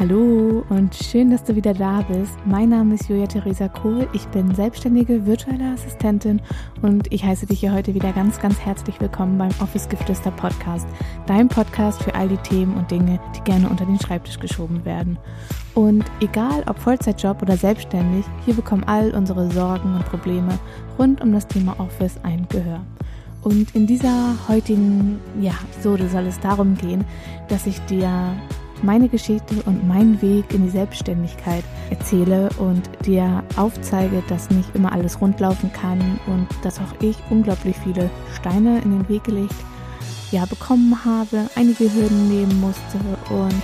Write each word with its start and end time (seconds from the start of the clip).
Hallo 0.00 0.64
und 0.70 0.94
schön, 0.94 1.28
dass 1.28 1.44
du 1.44 1.54
wieder 1.54 1.74
da 1.74 2.00
bist. 2.00 2.32
Mein 2.46 2.70
Name 2.70 2.94
ist 2.94 3.10
Julia 3.10 3.26
Theresa 3.26 3.68
Kohl. 3.68 4.08
Ich 4.14 4.26
bin 4.28 4.54
selbstständige 4.54 5.26
virtuelle 5.26 5.74
Assistentin 5.74 6.40
und 6.80 7.12
ich 7.12 7.22
heiße 7.22 7.44
dich 7.44 7.60
hier 7.60 7.74
heute 7.74 7.92
wieder 7.92 8.10
ganz, 8.14 8.40
ganz 8.40 8.58
herzlich 8.60 8.98
willkommen 8.98 9.36
beim 9.36 9.50
Office 9.60 9.90
Geflüster 9.90 10.30
Podcast. 10.30 10.88
Dein 11.26 11.48
Podcast 11.48 12.02
für 12.02 12.14
all 12.14 12.28
die 12.28 12.38
Themen 12.38 12.78
und 12.78 12.90
Dinge, 12.90 13.20
die 13.36 13.44
gerne 13.44 13.68
unter 13.68 13.84
den 13.84 14.00
Schreibtisch 14.00 14.38
geschoben 14.38 14.86
werden. 14.86 15.18
Und 15.74 16.06
egal 16.22 16.64
ob 16.66 16.78
Vollzeitjob 16.78 17.42
oder 17.42 17.58
selbstständig, 17.58 18.24
hier 18.46 18.54
bekommen 18.54 18.84
all 18.84 19.10
unsere 19.10 19.50
Sorgen 19.50 19.96
und 19.96 20.06
Probleme 20.06 20.58
rund 20.98 21.20
um 21.20 21.30
das 21.30 21.46
Thema 21.46 21.78
Office 21.78 22.18
ein 22.22 22.46
Gehör. 22.48 22.80
Und 23.42 23.74
in 23.74 23.86
dieser 23.86 24.34
heutigen 24.48 25.20
ja, 25.42 25.52
Episode 25.74 26.08
soll 26.08 26.26
es 26.26 26.40
darum 26.40 26.74
gehen, 26.74 27.04
dass 27.48 27.66
ich 27.66 27.78
dir 27.80 28.32
meine 28.82 29.08
Geschichte 29.08 29.56
und 29.66 29.86
meinen 29.86 30.20
Weg 30.22 30.52
in 30.52 30.64
die 30.64 30.70
Selbstständigkeit 30.70 31.64
erzähle 31.90 32.48
und 32.58 32.82
dir 33.06 33.42
aufzeige, 33.56 34.22
dass 34.28 34.50
nicht 34.50 34.74
immer 34.74 34.92
alles 34.92 35.20
rundlaufen 35.20 35.72
kann 35.72 36.18
und 36.26 36.48
dass 36.62 36.78
auch 36.78 36.94
ich 37.00 37.16
unglaublich 37.30 37.76
viele 37.76 38.10
Steine 38.34 38.80
in 38.82 38.90
den 38.90 39.08
Weg 39.08 39.24
gelegt 39.24 39.54
ja, 40.30 40.44
bekommen 40.46 41.04
habe, 41.04 41.48
einige 41.56 41.92
Hürden 41.92 42.28
nehmen 42.28 42.60
musste 42.60 42.98
und 43.30 43.62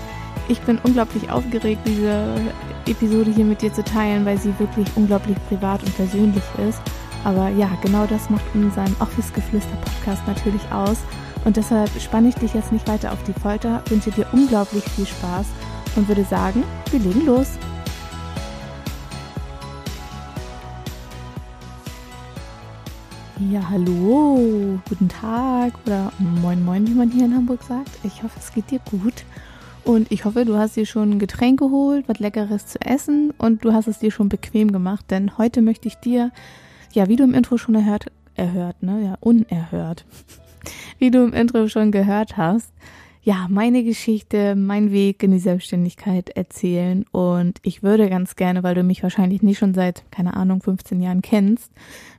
ich 0.49 0.61
bin 0.61 0.79
unglaublich 0.85 1.31
aufgeregt, 1.31 1.81
diese 1.87 2.41
Episode 2.87 3.31
hier 3.31 3.45
mit 3.45 3.63
dir 3.63 3.73
zu 3.73 3.83
teilen, 3.83 4.25
weil 4.25 4.39
sie 4.39 4.57
wirklich 4.59 4.87
unglaublich 4.95 5.37
privat 5.49 5.83
und 5.83 5.95
persönlich 5.97 6.43
ist. 6.69 6.81
Aber 7.25 7.49
ja, 7.49 7.69
genau 7.83 8.07
das 8.07 8.31
macht 8.31 8.45
unseren 8.55 8.95
Office 9.01 9.33
Geflüster 9.33 9.77
Podcast 9.77 10.25
natürlich 10.27 10.63
aus. 10.71 10.99
Und 11.47 11.57
deshalb 11.57 11.89
spanne 12.01 12.29
ich 12.29 12.35
dich 12.35 12.55
jetzt 12.55 12.73
nicht 12.73 12.89
weiter 12.89 13.13
auf 13.13 13.23
die 13.23 13.33
Folter, 13.33 13.81
wünsche 13.89 14.11
dir 14.11 14.27
unglaublich 14.33 14.83
viel 14.83 15.07
Spaß 15.07 15.47
und 15.95 16.09
würde 16.09 16.25
sagen, 16.25 16.65
wir 16.91 16.99
legen 16.99 17.25
los. 17.25 17.51
Ja, 23.53 23.61
hallo, 23.71 24.81
guten 24.89 25.09
Tag 25.09 25.75
oder 25.87 26.13
moin 26.19 26.65
moin, 26.65 26.85
wie 26.85 26.95
man 26.95 27.13
hier 27.13 27.27
in 27.27 27.35
Hamburg 27.37 27.63
sagt. 27.63 27.91
Ich 28.03 28.25
hoffe, 28.25 28.41
es 28.41 28.53
geht 28.53 28.73
dir 28.73 28.81
gut. 28.91 29.25
Und 29.85 30.11
ich 30.11 30.25
hoffe, 30.25 30.45
du 30.45 30.57
hast 30.57 30.75
dir 30.75 30.85
schon 30.85 31.13
ein 31.13 31.19
Getränk 31.21 31.61
geholt, 31.61 32.09
was 32.09 32.19
Leckeres 32.19 32.67
zu 32.67 32.81
essen 32.81 33.33
und 33.39 33.65
du 33.65 33.73
hast 33.73 33.87
es 33.87 34.01
dir 34.01 34.11
schon 34.11 34.29
bequem 34.29 34.73
gemacht, 34.73 35.05
denn 35.11 35.39
heute 35.39 35.63
möchte 35.63 35.87
ich 35.87 35.95
dir, 35.95 36.33
ja, 36.93 37.07
wie 37.07 37.15
du 37.15 37.23
im 37.23 37.35
Intro 37.35 37.57
schon 37.57 37.77
erhört, 37.77 38.07
erhört, 38.35 38.83
ne, 38.83 39.05
ja, 39.05 39.15
unerhört, 39.21 40.05
wie 40.99 41.11
du 41.11 41.25
im 41.25 41.33
Intro 41.33 41.69
schon 41.69 41.93
gehört 41.93 42.37
hast, 42.37 42.73
ja, 43.27 43.49
meine 43.51 43.83
Geschichte, 43.83 44.55
mein 44.55 44.93
Weg 44.93 45.21
in 45.25 45.33
die 45.33 45.41
Selbstständigkeit 45.41 46.31
erzählen. 46.31 47.05
Und 47.11 47.59
ich 47.63 47.83
würde 47.83 48.09
ganz 48.09 48.37
gerne, 48.37 48.63
weil 48.63 48.77
du 48.77 48.85
mich 48.85 49.03
wahrscheinlich 49.03 49.43
nicht 49.43 49.59
schon 49.59 49.75
seit, 49.75 50.05
keine 50.13 50.35
Ahnung, 50.37 50.63
15 50.63 51.01
Jahren 51.01 51.23
kennst, 51.23 51.73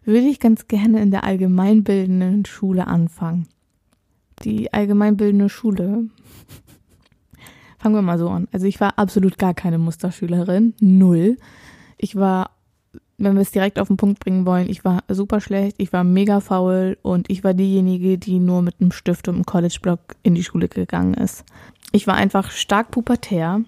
würde 0.04 0.28
ich 0.28 0.42
ganz 0.42 0.68
gerne 0.68 1.02
in 1.02 1.10
der 1.10 1.24
allgemeinbildenden 1.24 2.44
Schule 2.44 2.88
anfangen. 2.88 3.48
Die 4.44 4.74
allgemeinbildende 4.74 5.48
Schule. 5.48 6.10
Fangen 7.80 7.96
wir 7.96 8.02
mal 8.02 8.20
so 8.20 8.28
an. 8.28 8.50
Also 8.52 8.66
ich 8.66 8.82
war 8.82 9.00
absolut 9.00 9.38
gar 9.38 9.54
keine 9.54 9.78
Musterschülerin. 9.78 10.74
Null. 10.82 11.38
Ich 11.98 12.18
war 12.18 12.52
wenn 13.18 13.34
wir 13.34 13.42
es 13.42 13.52
direkt 13.52 13.80
auf 13.80 13.88
den 13.88 13.98
Punkt 13.98 14.20
bringen 14.20 14.46
wollen, 14.46 14.70
ich 14.70 14.86
war 14.86 15.04
super 15.10 15.42
schlecht, 15.42 15.76
ich 15.80 15.92
war 15.92 16.04
mega 16.04 16.40
faul 16.40 16.98
und 17.02 17.30
ich 17.30 17.44
war 17.44 17.54
diejenige, 17.54 18.18
die 18.18 18.40
nur 18.40 18.62
mit 18.62 18.76
einem 18.80 18.92
Stift 18.92 19.28
und 19.28 19.36
einem 19.36 19.46
College-Block 19.46 20.00
in 20.24 20.36
die 20.36 20.44
Schule 20.44 20.68
gegangen 20.68 21.16
ist. 21.16 21.44
Ich 21.92 22.06
war 22.06 22.16
einfach 22.16 22.52
stark 22.52 22.92
pubertär. 22.92 23.62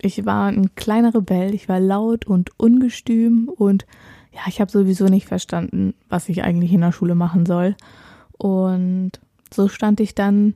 Ich 0.00 0.24
war 0.24 0.46
ein 0.46 0.74
kleiner 0.74 1.14
Rebell, 1.14 1.54
ich 1.54 1.68
war 1.68 1.80
laut 1.80 2.26
und 2.26 2.58
ungestüm 2.58 3.48
und 3.54 3.86
ja, 4.32 4.40
ich 4.48 4.60
habe 4.60 4.70
sowieso 4.70 5.06
nicht 5.06 5.28
verstanden, 5.28 5.94
was 6.08 6.28
ich 6.28 6.42
eigentlich 6.42 6.72
in 6.72 6.80
der 6.80 6.92
Schule 6.92 7.14
machen 7.14 7.46
soll. 7.46 7.76
Und 8.32 9.12
so 9.52 9.68
stand 9.68 10.00
ich 10.00 10.14
dann 10.14 10.54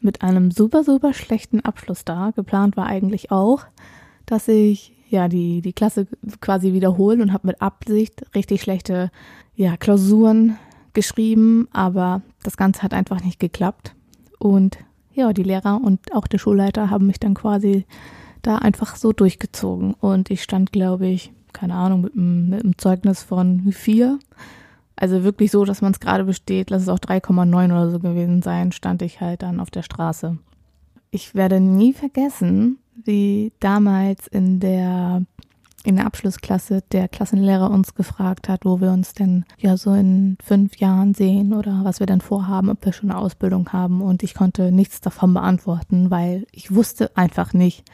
mit 0.00 0.22
einem 0.22 0.50
super, 0.50 0.84
super 0.84 1.14
schlechten 1.14 1.60
Abschluss 1.60 2.04
da. 2.04 2.32
Geplant 2.34 2.76
war 2.76 2.86
eigentlich 2.86 3.30
auch, 3.30 3.64
dass 4.26 4.48
ich 4.48 4.93
ja 5.08 5.28
die, 5.28 5.60
die 5.60 5.72
Klasse 5.72 6.06
quasi 6.40 6.72
wiederholen 6.72 7.20
und 7.20 7.32
habe 7.32 7.48
mit 7.48 7.62
Absicht 7.62 8.24
richtig 8.34 8.62
schlechte 8.62 9.10
ja, 9.54 9.76
Klausuren 9.76 10.58
geschrieben, 10.92 11.68
aber 11.72 12.22
das 12.42 12.56
Ganze 12.56 12.82
hat 12.82 12.94
einfach 12.94 13.22
nicht 13.22 13.38
geklappt. 13.38 13.94
Und 14.38 14.78
ja, 15.12 15.32
die 15.32 15.42
Lehrer 15.42 15.80
und 15.82 16.12
auch 16.12 16.26
der 16.26 16.38
Schulleiter 16.38 16.90
haben 16.90 17.06
mich 17.06 17.20
dann 17.20 17.34
quasi 17.34 17.86
da 18.42 18.58
einfach 18.58 18.96
so 18.96 19.12
durchgezogen. 19.12 19.94
Und 19.94 20.30
ich 20.30 20.42
stand, 20.42 20.72
glaube 20.72 21.06
ich, 21.06 21.32
keine 21.52 21.74
Ahnung, 21.74 22.02
mit 22.02 22.14
einem, 22.14 22.50
mit 22.50 22.64
einem 22.64 22.78
Zeugnis 22.78 23.22
von 23.22 23.72
vier. 23.72 24.18
Also 24.96 25.24
wirklich 25.24 25.50
so, 25.50 25.64
dass 25.64 25.82
man 25.82 25.92
es 25.92 26.00
gerade 26.00 26.24
besteht, 26.24 26.70
lass 26.70 26.82
es 26.82 26.88
auch 26.88 26.98
3,9 26.98 27.64
oder 27.66 27.90
so 27.90 27.98
gewesen 27.98 28.42
sein, 28.42 28.72
stand 28.72 29.02
ich 29.02 29.20
halt 29.20 29.42
dann 29.42 29.60
auf 29.60 29.70
der 29.70 29.82
Straße. 29.82 30.38
Ich 31.10 31.34
werde 31.34 31.60
nie 31.60 31.92
vergessen, 31.92 32.78
wie 33.02 33.52
damals 33.60 34.26
in 34.26 34.60
der 34.60 35.22
in 35.84 35.96
der 35.96 36.06
Abschlussklasse 36.06 36.82
der 36.92 37.08
Klassenlehrer 37.08 37.70
uns 37.70 37.94
gefragt 37.94 38.48
hat, 38.48 38.64
wo 38.64 38.80
wir 38.80 38.90
uns 38.90 39.12
denn 39.12 39.44
ja 39.58 39.76
so 39.76 39.92
in 39.92 40.38
fünf 40.42 40.78
Jahren 40.78 41.12
sehen 41.12 41.52
oder 41.52 41.82
was 41.84 42.00
wir 42.00 42.06
denn 42.06 42.22
vorhaben, 42.22 42.70
ob 42.70 42.82
wir 42.84 42.94
schon 42.94 43.10
eine 43.10 43.20
Ausbildung 43.20 43.70
haben. 43.70 44.00
Und 44.00 44.22
ich 44.22 44.34
konnte 44.34 44.72
nichts 44.72 45.02
davon 45.02 45.34
beantworten, 45.34 46.10
weil 46.10 46.46
ich 46.52 46.74
wusste 46.74 47.14
einfach 47.16 47.52
nicht, 47.52 47.84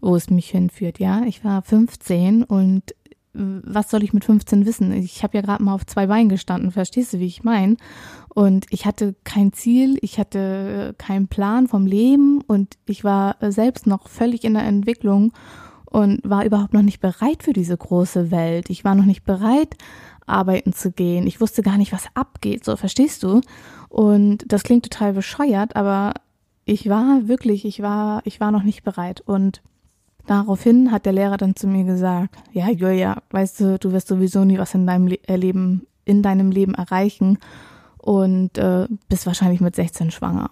wo 0.00 0.14
es 0.14 0.30
mich 0.30 0.50
hinführt. 0.50 1.00
Ja, 1.00 1.22
ich 1.24 1.44
war 1.44 1.62
15 1.62 2.44
und 2.44 2.94
was 3.36 3.90
soll 3.90 4.02
ich 4.02 4.12
mit 4.12 4.24
15 4.24 4.66
wissen? 4.66 4.92
Ich 4.92 5.22
habe 5.22 5.36
ja 5.36 5.42
gerade 5.42 5.62
mal 5.62 5.74
auf 5.74 5.86
zwei 5.86 6.06
Beinen 6.06 6.28
gestanden, 6.28 6.70
verstehst 6.70 7.12
du, 7.12 7.18
wie 7.18 7.26
ich 7.26 7.44
meine? 7.44 7.76
Und 8.28 8.66
ich 8.70 8.86
hatte 8.86 9.14
kein 9.24 9.52
Ziel, 9.52 9.98
ich 10.02 10.18
hatte 10.18 10.94
keinen 10.98 11.28
Plan 11.28 11.68
vom 11.68 11.86
Leben 11.86 12.40
und 12.42 12.76
ich 12.86 13.04
war 13.04 13.36
selbst 13.40 13.86
noch 13.86 14.08
völlig 14.08 14.44
in 14.44 14.54
der 14.54 14.64
Entwicklung 14.64 15.32
und 15.86 16.20
war 16.24 16.44
überhaupt 16.44 16.74
noch 16.74 16.82
nicht 16.82 17.00
bereit 17.00 17.42
für 17.42 17.52
diese 17.52 17.76
große 17.76 18.30
Welt. 18.30 18.68
Ich 18.70 18.84
war 18.84 18.94
noch 18.94 19.04
nicht 19.06 19.24
bereit, 19.24 19.74
arbeiten 20.26 20.72
zu 20.72 20.92
gehen. 20.92 21.26
Ich 21.26 21.40
wusste 21.40 21.62
gar 21.62 21.78
nicht, 21.78 21.92
was 21.92 22.08
abgeht, 22.14 22.64
so 22.64 22.76
verstehst 22.76 23.22
du? 23.22 23.40
Und 23.88 24.44
das 24.46 24.62
klingt 24.62 24.90
total 24.90 25.12
bescheuert, 25.12 25.76
aber 25.76 26.14
ich 26.64 26.88
war 26.88 27.28
wirklich, 27.28 27.64
ich 27.64 27.80
war, 27.80 28.22
ich 28.24 28.40
war 28.40 28.50
noch 28.50 28.64
nicht 28.64 28.82
bereit 28.82 29.20
und 29.20 29.62
Daraufhin 30.26 30.90
hat 30.90 31.06
der 31.06 31.12
Lehrer 31.12 31.36
dann 31.36 31.54
zu 31.54 31.68
mir 31.68 31.84
gesagt, 31.84 32.36
ja, 32.52 32.68
Julia, 32.68 33.22
weißt 33.30 33.60
du, 33.60 33.78
du 33.78 33.92
wirst 33.92 34.08
sowieso 34.08 34.44
nie 34.44 34.58
was 34.58 34.74
in 34.74 34.86
deinem 34.86 35.06
Le 35.06 35.18
äh, 35.28 35.36
Leben, 35.36 35.86
in 36.04 36.22
deinem 36.22 36.50
Leben 36.50 36.74
erreichen 36.74 37.38
und 37.98 38.58
äh, 38.58 38.88
bist 39.08 39.26
wahrscheinlich 39.26 39.60
mit 39.60 39.76
16 39.76 40.10
schwanger. 40.10 40.50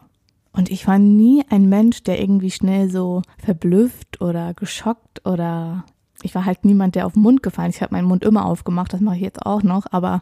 Und 0.53 0.71
ich 0.71 0.87
war 0.87 0.99
nie 0.99 1.45
ein 1.51 1.69
Mensch, 1.69 2.05
der 2.05 2.21
irgendwie 2.21 2.53
schnell 2.53 2.89
so 2.89 3.23
verblüfft 3.39 4.21
oder 4.21 4.55
geschockt 4.55 5.27
oder 5.27 5.85
ich 6.23 6.35
war 6.35 6.45
halt 6.45 6.65
niemand, 6.65 6.95
der 6.95 7.07
auf 7.07 7.15
den 7.15 7.23
Mund 7.23 7.43
gefallen 7.43 7.71
ist. 7.71 7.77
Ich 7.77 7.83
habe 7.83 7.95
meinen 7.95 8.07
Mund 8.07 8.25
immer 8.25 8.47
aufgemacht, 8.47 8.93
das 8.93 9.01
mache 9.01 9.17
ich 9.17 9.23
jetzt 9.23 9.45
auch 9.45 9.65
noch, 9.65 9.87
aber 9.91 10.21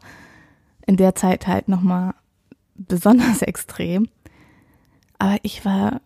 in 0.87 0.97
der 0.97 1.15
Zeit 1.15 1.47
halt 1.47 1.69
nochmal 1.69 2.15
besonders 2.75 3.43
extrem. 3.43 4.09
Aber 5.19 5.37
ich 5.43 5.65
war 5.67 6.01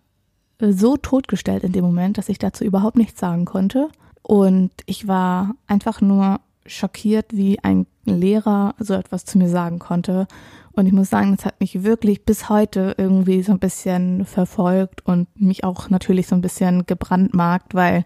so 0.60 0.96
totgestellt 0.96 1.64
in 1.64 1.72
dem 1.72 1.84
Moment, 1.84 2.18
dass 2.18 2.28
ich 2.28 2.38
dazu 2.38 2.64
überhaupt 2.64 2.96
nichts 2.96 3.20
sagen 3.20 3.44
konnte. 3.44 3.88
Und 4.22 4.70
ich 4.86 5.06
war 5.06 5.54
einfach 5.66 6.00
nur 6.00 6.40
schockiert, 6.66 7.26
wie 7.36 7.58
ein 7.60 7.86
Lehrer 8.04 8.74
so 8.78 8.94
etwas 8.94 9.24
zu 9.24 9.38
mir 9.38 9.48
sagen 9.48 9.78
konnte. 9.78 10.26
Und 10.72 10.86
ich 10.86 10.92
muss 10.92 11.10
sagen, 11.10 11.34
das 11.34 11.46
hat 11.46 11.60
mich 11.60 11.84
wirklich 11.84 12.24
bis 12.24 12.48
heute 12.48 12.94
irgendwie 12.98 13.42
so 13.42 13.52
ein 13.52 13.58
bisschen 13.58 14.26
verfolgt 14.26 15.04
und 15.06 15.28
mich 15.40 15.64
auch 15.64 15.90
natürlich 15.90 16.26
so 16.26 16.34
ein 16.34 16.42
bisschen 16.42 16.84
gebrandmarkt, 16.86 17.74
weil, 17.74 18.04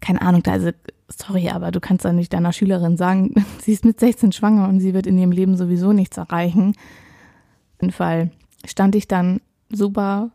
keine 0.00 0.20
Ahnung, 0.20 0.42
also, 0.46 0.70
sorry, 1.08 1.48
aber 1.48 1.70
du 1.70 1.80
kannst 1.80 2.04
ja 2.04 2.12
nicht 2.12 2.32
deiner 2.32 2.52
Schülerin 2.52 2.96
sagen, 2.96 3.34
sie 3.62 3.72
ist 3.72 3.84
mit 3.84 4.00
16 4.00 4.32
schwanger 4.32 4.68
und 4.68 4.80
sie 4.80 4.92
wird 4.92 5.06
in 5.06 5.18
ihrem 5.18 5.32
Leben 5.32 5.56
sowieso 5.56 5.92
nichts 5.92 6.16
erreichen. 6.16 6.70
Auf 7.76 7.82
jeden 7.82 7.92
Fall 7.92 8.30
stand 8.66 8.94
ich 8.94 9.08
dann 9.08 9.40
super 9.70 10.30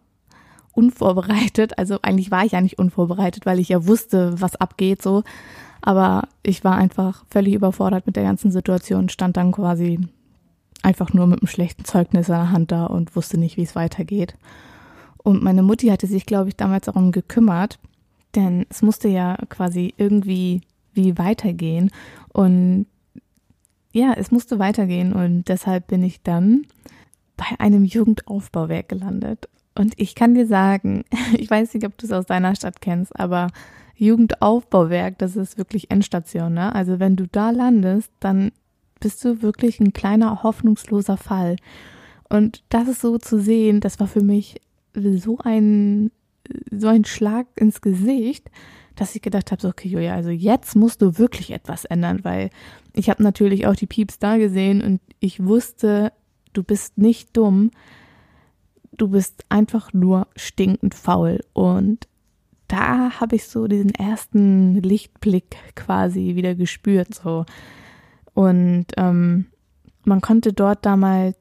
unvorbereitet. 0.73 1.77
Also 1.77 1.99
eigentlich 2.01 2.31
war 2.31 2.45
ich 2.45 2.51
ja 2.51 2.61
nicht 2.61 2.79
unvorbereitet, 2.79 3.45
weil 3.45 3.59
ich 3.59 3.69
ja 3.69 3.85
wusste, 3.87 4.41
was 4.41 4.55
abgeht 4.55 5.01
so. 5.01 5.23
Aber 5.81 6.27
ich 6.43 6.63
war 6.63 6.75
einfach 6.75 7.25
völlig 7.29 7.53
überfordert 7.53 8.05
mit 8.05 8.15
der 8.15 8.23
ganzen 8.23 8.51
Situation, 8.51 9.09
stand 9.09 9.37
dann 9.37 9.51
quasi 9.51 9.99
einfach 10.81 11.13
nur 11.13 11.27
mit 11.27 11.41
einem 11.41 11.47
schlechten 11.47 11.85
Zeugnis 11.85 12.27
in 12.27 12.35
der 12.35 12.51
Hand 12.51 12.71
da 12.71 12.85
und 12.85 13.15
wusste 13.15 13.37
nicht, 13.37 13.57
wie 13.57 13.63
es 13.63 13.75
weitergeht. 13.75 14.35
Und 15.17 15.43
meine 15.43 15.63
Mutti 15.63 15.87
hatte 15.87 16.07
sich, 16.07 16.25
glaube 16.25 16.49
ich, 16.49 16.57
damals 16.57 16.85
darum 16.85 17.11
gekümmert, 17.11 17.79
denn 18.35 18.65
es 18.69 18.81
musste 18.81 19.07
ja 19.07 19.37
quasi 19.49 19.93
irgendwie 19.97 20.61
wie 20.93 21.17
weitergehen. 21.17 21.91
Und 22.29 22.85
ja, 23.93 24.13
es 24.13 24.31
musste 24.31 24.59
weitergehen 24.59 25.13
und 25.13 25.45
deshalb 25.47 25.87
bin 25.87 26.03
ich 26.03 26.21
dann 26.23 26.65
bei 27.37 27.59
einem 27.59 27.83
Jugendaufbauwerk 27.83 28.89
gelandet. 28.89 29.49
Und 29.75 29.93
ich 29.97 30.15
kann 30.15 30.35
dir 30.35 30.45
sagen, 30.45 31.05
ich 31.37 31.49
weiß 31.49 31.73
nicht, 31.73 31.85
ob 31.85 31.97
du 31.97 32.05
es 32.05 32.11
aus 32.11 32.25
deiner 32.25 32.55
Stadt 32.55 32.81
kennst, 32.81 33.17
aber 33.19 33.47
Jugendaufbauwerk, 33.95 35.17
das 35.19 35.35
ist 35.35 35.57
wirklich 35.57 35.91
Endstation, 35.91 36.53
ne? 36.53 36.73
Also 36.73 36.99
wenn 36.99 37.15
du 37.15 37.27
da 37.27 37.51
landest, 37.51 38.11
dann 38.19 38.51
bist 38.99 39.23
du 39.23 39.41
wirklich 39.41 39.79
ein 39.79 39.93
kleiner 39.93 40.43
hoffnungsloser 40.43 41.17
Fall. 41.17 41.57
Und 42.29 42.63
das 42.69 42.87
ist 42.87 43.01
so 43.01 43.17
zu 43.17 43.39
sehen, 43.39 43.81
das 43.81 43.99
war 43.99 44.07
für 44.07 44.23
mich 44.23 44.61
so 44.95 45.37
ein 45.39 46.11
so 46.71 46.87
ein 46.87 47.05
Schlag 47.05 47.47
ins 47.55 47.81
Gesicht, 47.81 48.49
dass 48.95 49.15
ich 49.15 49.21
gedacht 49.21 49.51
habe, 49.51 49.61
so, 49.61 49.69
okay, 49.69 49.87
Julia, 49.87 50.13
also 50.13 50.29
jetzt 50.29 50.75
musst 50.75 51.01
du 51.01 51.17
wirklich 51.17 51.51
etwas 51.51 51.85
ändern, 51.85 52.19
weil 52.23 52.49
ich 52.93 53.09
habe 53.09 53.23
natürlich 53.23 53.65
auch 53.65 53.75
die 53.75 53.87
Pieps 53.87 54.19
da 54.19 54.37
gesehen 54.37 54.81
und 54.81 55.01
ich 55.19 55.43
wusste, 55.43 56.11
du 56.53 56.63
bist 56.63 56.97
nicht 56.97 57.35
dumm, 57.35 57.71
du 58.97 59.09
bist 59.09 59.43
einfach 59.49 59.93
nur 59.93 60.27
stinkend 60.35 60.95
faul. 60.95 61.39
Und 61.53 62.07
da 62.67 63.19
habe 63.19 63.35
ich 63.35 63.47
so 63.47 63.67
diesen 63.67 63.93
ersten 63.93 64.75
Lichtblick 64.75 65.57
quasi 65.75 66.35
wieder 66.35 66.55
gespürt, 66.55 67.13
so. 67.13 67.45
Und 68.33 68.87
ähm, 68.97 69.45
man 70.05 70.21
konnte 70.21 70.53
dort 70.53 70.85
damals 70.85 71.37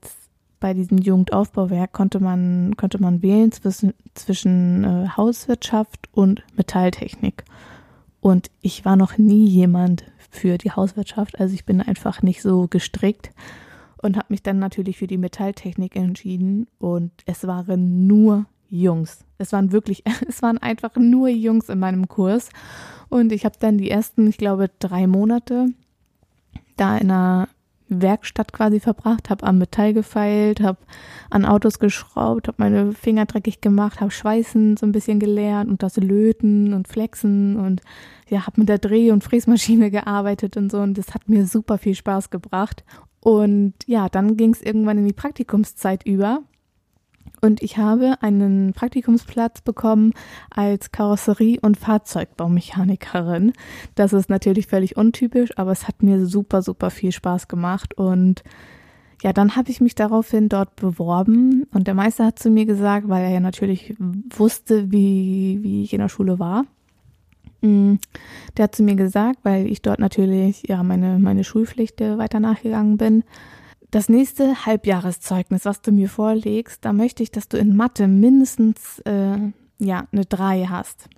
bei 0.61 0.75
diesem 0.75 0.99
Jugendaufbauwerk 0.99 1.93
konnte 1.93 2.21
man, 2.21 2.77
konnte 2.77 3.01
man 3.03 3.21
wählen 3.21 3.51
zwischen, 3.51 3.95
zwischen 4.15 4.85
äh, 4.85 5.09
Hauswirtschaft 5.17 6.09
und 6.13 6.43
Metalltechnik. 6.55 7.45
Und 8.21 8.51
ich 8.61 8.85
war 8.85 8.95
noch 8.95 9.19
nie 9.19 9.47
jemand 9.49 10.05
für 10.31 10.59
die 10.59 10.71
Hauswirtschaft, 10.71 11.41
also 11.41 11.53
ich 11.53 11.67
bin 11.67 11.81
einfach 11.81 12.23
nicht 12.23 12.43
so 12.43 12.69
gestrickt 12.69 13.31
und 14.03 14.17
habe 14.17 14.27
mich 14.31 14.43
dann 14.43 14.59
natürlich 14.59 14.99
für 14.99 15.07
die 15.07 15.19
Metalltechnik 15.19 15.97
entschieden 15.97 16.67
und 16.79 17.13
es 17.25 17.47
waren 17.47 18.07
nur 18.07 18.47
Jungs. 18.69 19.25
Es 19.39 19.53
waren 19.53 19.73
wirklich, 19.73 20.03
es 20.29 20.43
waren 20.43 20.59
einfach 20.59 20.97
nur 20.97 21.29
Jungs 21.29 21.69
in 21.69 21.79
meinem 21.79 22.09
Kurs 22.09 22.51
und 23.09 23.33
ich 23.33 23.45
habe 23.45 23.57
dann 23.59 23.79
die 23.79 23.91
ersten, 23.91 24.27
ich 24.27 24.39
glaube, 24.39 24.71
drei 24.79 25.07
Monate 25.07 25.69
da 26.77 26.97
in 26.97 27.11
einer 27.11 27.49
Werkstatt 28.01 28.53
quasi 28.53 28.81
verbracht, 28.81 29.29
habe 29.29 29.47
am 29.47 29.59
Metall 29.59 29.93
gefeilt, 29.93 30.61
habe 30.61 30.79
an 31.31 31.45
Autos 31.45 31.79
geschraubt, 31.79 32.49
habe 32.49 32.57
meine 32.59 32.93
Finger 32.93 33.27
dreckig 33.27 33.61
gemacht, 33.61 34.01
habe 34.01 34.11
Schweißen 34.11 34.79
so 34.79 34.87
ein 34.87 34.93
bisschen 34.93 35.21
gelernt 35.21 35.71
und 35.71 35.83
das 35.83 35.97
Löten 35.97 36.73
und 36.73 36.89
Flexen 36.89 37.59
und 37.59 37.83
ja, 38.29 38.47
habe 38.47 38.61
mit 38.61 38.71
der 38.71 38.79
Dreh- 38.79 39.11
und 39.11 39.23
Fräsmaschine 39.23 39.91
gearbeitet 39.93 40.57
und 40.57 40.73
so 40.73 40.79
und 40.79 40.97
das 40.97 41.15
hat 41.15 41.29
mir 41.29 41.47
super 41.47 41.79
viel 41.79 41.95
Spaß 41.95 42.31
gebracht. 42.31 42.85
Und 43.23 43.75
ja, 43.87 44.09
dann 44.09 44.37
ging 44.37 44.53
es 44.53 44.63
irgendwann 44.63 44.99
in 44.99 45.07
die 45.07 45.13
Praktikumszeit 45.13 46.05
über 46.05 46.43
und 47.45 47.61
ich 47.61 47.77
habe 47.77 48.15
einen 48.21 48.73
Praktikumsplatz 48.73 49.63
bekommen 49.63 50.13
als 50.49 50.93
Karosserie- 50.93 51.59
und 51.61 51.77
Fahrzeugbaumechanikerin. 51.77 53.53
Das 53.97 54.13
ist 54.13 54.31
natürlich 54.31 54.69
völlig 54.69 54.97
untypisch, 54.97 55.51
aber 55.57 55.73
es 55.73 55.89
hat 55.89 56.05
mir 56.05 56.25
super, 56.25 56.63
super 56.63 56.91
viel 56.91 57.11
Spaß 57.11 57.49
gemacht. 57.49 57.95
Und 57.95 58.45
ja, 59.23 59.33
dann 59.33 59.57
habe 59.57 59.73
ich 59.73 59.81
mich 59.81 59.97
daraufhin 59.97 60.49
dort 60.49 60.77
beworben 60.77 61.67
und 61.73 61.89
der 61.89 61.95
Meister 61.95 62.27
hat 62.27 62.39
zu 62.39 62.49
mir 62.49 62.65
gesagt, 62.65 63.09
weil 63.09 63.25
er 63.25 63.31
ja 63.31 63.41
natürlich 63.41 63.95
wusste, 63.99 64.93
wie, 64.93 65.59
wie 65.63 65.83
ich 65.83 65.93
in 65.93 66.01
der 66.01 66.09
Schule 66.09 66.39
war. 66.39 66.65
Mm, 67.63 67.95
der 68.57 68.65
hat 68.65 68.75
zu 68.75 68.83
mir 68.83 68.97
gesagt, 68.97 69.39
weil 69.45 69.67
ich 69.67 69.83
dort 69.83 69.99
natürlich 69.99 70.65
ja 70.69 70.83
meine, 70.83 71.19
meine 71.19 71.45
Schulpflicht 71.45 72.01
weiter 72.01 72.41
nachgegangen 72.41 72.97
bin, 72.97 73.25
das 73.93 74.09
nächste 74.09 74.65
Halbjahreszeugnis, 74.65 75.67
was 75.67 75.83
du 75.83 75.93
mir 75.93 76.09
vorlegst, 76.09 76.85
da 76.85 76.93
möchte 76.95 77.23
ich, 77.23 77.31
dass 77.31 77.49
du 77.49 77.59
in 77.59 77.77
Mathe 77.77 78.09
mindestens 78.09 79.01
äh, 79.01 79.37
ja 79.79 80.09
eine 80.11 80.25
3 80.25 80.67
hast. 80.71 81.09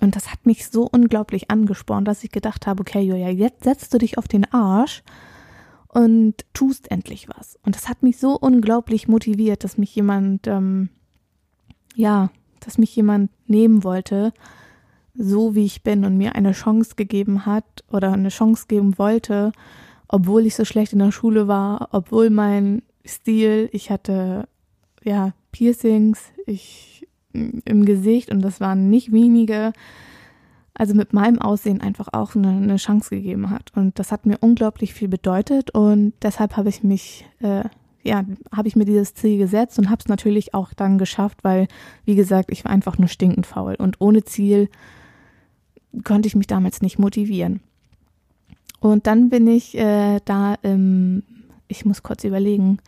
Und 0.00 0.16
das 0.16 0.30
hat 0.30 0.44
mich 0.44 0.68
so 0.68 0.86
unglaublich 0.90 1.50
angespornt, 1.50 2.06
dass 2.06 2.22
ich 2.22 2.30
gedacht 2.30 2.66
habe, 2.66 2.82
okay, 2.82 3.00
Julia, 3.00 3.30
jetzt 3.30 3.64
setzt 3.64 3.92
du 3.92 3.98
dich 3.98 4.18
auf 4.18 4.28
den 4.28 4.50
Arsch 4.52 5.02
und 5.88 6.44
tust 6.52 6.90
endlich 6.90 7.28
was. 7.28 7.58
Und 7.64 7.74
das 7.74 7.88
hat 7.88 8.02
mich 8.02 8.18
so 8.18 8.38
unglaublich 8.38 9.08
motiviert, 9.08 9.64
dass 9.64 9.78
mich 9.78 9.94
jemand, 9.94 10.46
ähm, 10.46 10.90
ja, 11.94 12.30
dass 12.60 12.76
mich 12.76 12.94
jemand 12.94 13.30
nehmen 13.46 13.82
wollte, 13.82 14.32
so 15.14 15.54
wie 15.54 15.64
ich 15.64 15.82
bin 15.82 16.04
und 16.04 16.16
mir 16.16 16.34
eine 16.34 16.52
Chance 16.52 16.94
gegeben 16.96 17.46
hat 17.46 17.64
oder 17.90 18.12
eine 18.12 18.28
Chance 18.28 18.66
geben 18.68 18.98
wollte, 18.98 19.52
obwohl 20.08 20.46
ich 20.46 20.54
so 20.54 20.64
schlecht 20.64 20.92
in 20.92 20.98
der 20.98 21.12
Schule 21.12 21.48
war, 21.48 21.88
obwohl 21.92 22.30
mein 22.30 22.82
Stil, 23.06 23.68
ich 23.72 23.90
hatte 23.90 24.48
ja 25.02 25.32
Piercings, 25.52 26.20
ich 26.46 27.06
im 27.32 27.84
Gesicht 27.84 28.30
und 28.30 28.42
das 28.42 28.60
waren 28.60 28.90
nicht 28.90 29.12
wenige, 29.12 29.72
also 30.74 30.94
mit 30.94 31.12
meinem 31.12 31.38
Aussehen 31.38 31.80
einfach 31.80 32.08
auch 32.12 32.34
eine, 32.34 32.48
eine 32.48 32.76
Chance 32.76 33.10
gegeben 33.10 33.50
hat. 33.50 33.72
Und 33.76 33.98
das 33.98 34.10
hat 34.10 34.26
mir 34.26 34.38
unglaublich 34.40 34.94
viel 34.94 35.08
bedeutet 35.08 35.70
und 35.72 36.12
deshalb 36.22 36.56
habe 36.56 36.68
ich 36.68 36.82
mich, 36.82 37.26
äh, 37.40 37.64
ja, 38.02 38.24
habe 38.50 38.68
ich 38.68 38.76
mir 38.76 38.84
dieses 38.84 39.14
Ziel 39.14 39.38
gesetzt 39.38 39.78
und 39.78 39.90
habe 39.90 40.00
es 40.00 40.08
natürlich 40.08 40.54
auch 40.54 40.72
dann 40.74 40.98
geschafft, 40.98 41.38
weil, 41.42 41.68
wie 42.04 42.14
gesagt, 42.14 42.50
ich 42.50 42.64
war 42.64 42.72
einfach 42.72 42.98
nur 42.98 43.08
stinkend 43.08 43.46
faul 43.46 43.76
und 43.76 44.00
ohne 44.00 44.24
Ziel 44.24 44.68
konnte 46.04 46.28
ich 46.28 46.36
mich 46.36 46.46
damals 46.46 46.82
nicht 46.82 46.98
motivieren. 46.98 47.60
Und 48.80 49.06
dann 49.06 49.28
bin 49.28 49.46
ich 49.46 49.76
äh, 49.76 50.20
da 50.24 50.54
im, 50.62 51.22
ich 51.68 51.84
muss 51.84 52.02
kurz 52.02 52.24
überlegen, 52.24 52.78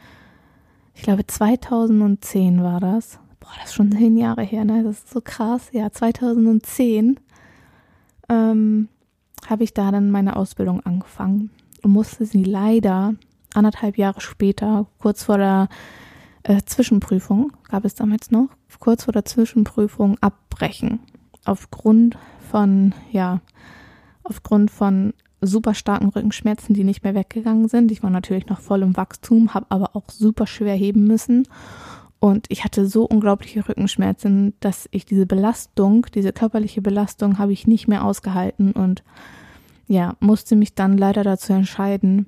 ich 0.95 1.03
glaube 1.03 1.27
2010 1.27 2.63
war 2.63 2.81
das. 2.81 3.19
Boah, 3.41 3.51
das 3.61 3.71
ist 3.71 3.75
schon 3.75 3.93
zehn 3.93 4.17
Jahre 4.17 4.43
her, 4.43 4.65
ne? 4.65 4.83
Das 4.83 4.99
ist 4.99 5.11
so 5.11 5.21
krass. 5.21 5.69
Ja, 5.73 5.91
2010 5.91 7.19
ähm, 8.29 8.89
habe 9.47 9.65
ich 9.65 9.75
da 9.75 9.91
dann 9.91 10.11
meine 10.11 10.37
Ausbildung 10.37 10.81
angefangen 10.81 11.51
und 11.83 11.91
musste 11.91 12.25
sie 12.25 12.45
leider 12.45 13.15
anderthalb 13.55 13.99
Jahre 13.99 14.21
später, 14.21 14.87
kurz 14.99 15.25
vor 15.25 15.39
der 15.39 15.69
äh, 16.45 16.63
Zwischenprüfung, 16.65 17.53
gab 17.69 17.85
es 17.85 17.95
damals 17.95 18.31
noch, 18.31 18.49
kurz 18.79 19.05
vor 19.05 19.13
der 19.13 19.25
Zwischenprüfung 19.25 20.17
abbrechen. 20.21 21.01
Aufgrund 21.45 22.17
von, 22.53 22.95
ja, 23.11 23.41
aufgrund 24.25 24.71
von 24.71 25.15
super 25.41 25.73
starken 25.73 26.11
Rückenschmerzen, 26.11 26.75
die 26.75 26.85
nicht 26.85 27.03
mehr 27.03 27.15
weggegangen 27.15 27.67
sind. 27.67 27.91
Ich 27.91 28.03
war 28.03 28.11
natürlich 28.11 28.47
noch 28.47 28.61
voll 28.61 28.83
im 28.83 28.95
Wachstum, 28.95 29.55
habe 29.55 29.67
aber 29.71 29.97
auch 29.97 30.05
super 30.11 30.47
schwer 30.47 30.75
heben 30.75 31.07
müssen. 31.07 31.49
Und 32.21 32.45
ich 32.51 32.63
hatte 32.63 32.87
so 32.87 33.05
unglaubliche 33.05 33.67
Rückenschmerzen, 33.67 34.53
dass 34.61 34.87
ich 34.93 35.07
diese 35.07 35.25
Belastung, 35.25 36.07
diese 36.15 36.33
körperliche 36.33 36.83
Belastung, 36.83 37.39
habe 37.39 37.55
ich 37.55 37.67
nicht 37.67 37.89
mehr 37.89 38.05
ausgehalten 38.05 38.73
und 38.73 39.03
ja, 39.89 40.15
musste 40.21 40.55
mich 40.55 40.75
dann 40.75 40.99
leider 40.99 41.25
dazu 41.25 41.55
entscheiden, 41.55 42.27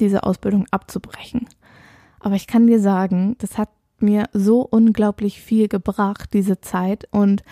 diese 0.00 0.22
Ausbildung 0.22 0.66
abzubrechen. 0.70 1.48
Aber 2.20 2.34
ich 2.34 2.46
kann 2.46 2.66
dir 2.66 2.78
sagen, 2.78 3.36
das 3.38 3.56
hat 3.56 3.70
mir 4.00 4.26
so 4.34 4.60
unglaublich 4.60 5.40
viel 5.40 5.68
gebracht, 5.68 6.34
diese 6.34 6.60
Zeit. 6.60 7.08
Und 7.10 7.42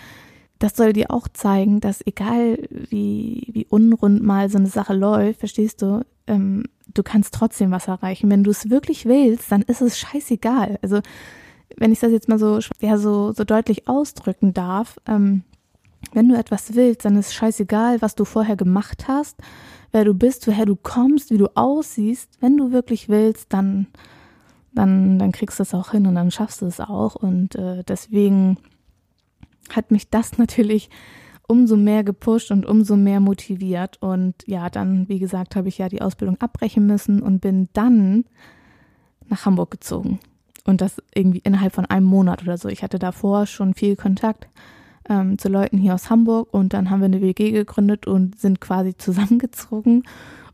das 0.63 0.77
soll 0.77 0.93
dir 0.93 1.11
auch 1.11 1.27
zeigen, 1.27 1.81
dass 1.81 2.07
egal 2.07 2.57
wie, 2.69 3.49
wie 3.51 3.67
unrund 3.69 4.23
mal 4.23 4.49
so 4.49 4.57
eine 4.57 4.69
Sache 4.69 4.93
läuft, 4.93 5.39
verstehst 5.39 5.81
du, 5.81 6.05
ähm, 6.25 6.63
du 6.93 7.03
kannst 7.03 7.33
trotzdem 7.33 7.71
was 7.71 7.89
erreichen. 7.89 8.31
Wenn 8.31 8.45
du 8.45 8.51
es 8.51 8.69
wirklich 8.69 9.05
willst, 9.05 9.51
dann 9.51 9.63
ist 9.63 9.81
es 9.81 9.99
scheißegal. 9.99 10.79
Also 10.81 11.01
wenn 11.75 11.91
ich 11.91 11.99
das 11.99 12.13
jetzt 12.13 12.29
mal 12.29 12.39
so, 12.39 12.59
ja, 12.79 12.97
so, 12.97 13.33
so 13.33 13.43
deutlich 13.43 13.89
ausdrücken 13.89 14.53
darf, 14.53 15.01
ähm, 15.05 15.43
wenn 16.13 16.29
du 16.29 16.37
etwas 16.37 16.75
willst, 16.75 17.03
dann 17.03 17.17
ist 17.17 17.33
scheißegal, 17.33 18.01
was 18.01 18.15
du 18.15 18.23
vorher 18.23 18.55
gemacht 18.55 19.09
hast, 19.09 19.35
wer 19.91 20.05
du 20.05 20.13
bist, 20.13 20.47
woher 20.47 20.65
du 20.65 20.77
kommst, 20.77 21.29
wie 21.29 21.37
du 21.37 21.53
aussiehst. 21.57 22.37
Wenn 22.39 22.55
du 22.55 22.71
wirklich 22.71 23.09
willst, 23.09 23.51
dann, 23.51 23.87
dann, 24.71 25.19
dann 25.19 25.33
kriegst 25.33 25.59
du 25.59 25.63
es 25.63 25.73
auch 25.73 25.91
hin 25.91 26.07
und 26.07 26.15
dann 26.15 26.31
schaffst 26.31 26.61
du 26.61 26.67
es 26.67 26.79
auch. 26.79 27.15
Und 27.15 27.55
äh, 27.55 27.83
deswegen 27.83 28.59
hat 29.69 29.91
mich 29.91 30.09
das 30.09 30.37
natürlich 30.37 30.89
umso 31.47 31.75
mehr 31.75 32.03
gepusht 32.03 32.51
und 32.51 32.65
umso 32.65 32.95
mehr 32.95 33.19
motiviert. 33.19 34.01
Und 34.01 34.35
ja, 34.45 34.69
dann, 34.69 35.07
wie 35.09 35.19
gesagt, 35.19 35.55
habe 35.55 35.67
ich 35.67 35.77
ja 35.77 35.89
die 35.89 36.01
Ausbildung 36.01 36.39
abbrechen 36.39 36.85
müssen 36.85 37.21
und 37.21 37.41
bin 37.41 37.69
dann 37.73 38.25
nach 39.27 39.45
Hamburg 39.45 39.71
gezogen. 39.71 40.19
Und 40.65 40.81
das 40.81 41.01
irgendwie 41.13 41.41
innerhalb 41.43 41.73
von 41.73 41.85
einem 41.85 42.05
Monat 42.05 42.41
oder 42.43 42.57
so. 42.57 42.69
Ich 42.69 42.83
hatte 42.83 42.99
davor 42.99 43.45
schon 43.45 43.73
viel 43.73 43.95
Kontakt 43.95 44.47
ähm, 45.09 45.37
zu 45.37 45.49
Leuten 45.49 45.77
hier 45.77 45.93
aus 45.93 46.09
Hamburg 46.09 46.53
und 46.53 46.73
dann 46.73 46.89
haben 46.89 47.01
wir 47.01 47.05
eine 47.05 47.21
WG 47.21 47.51
gegründet 47.51 48.07
und 48.07 48.39
sind 48.39 48.61
quasi 48.61 48.95
zusammengezogen. 48.97 50.03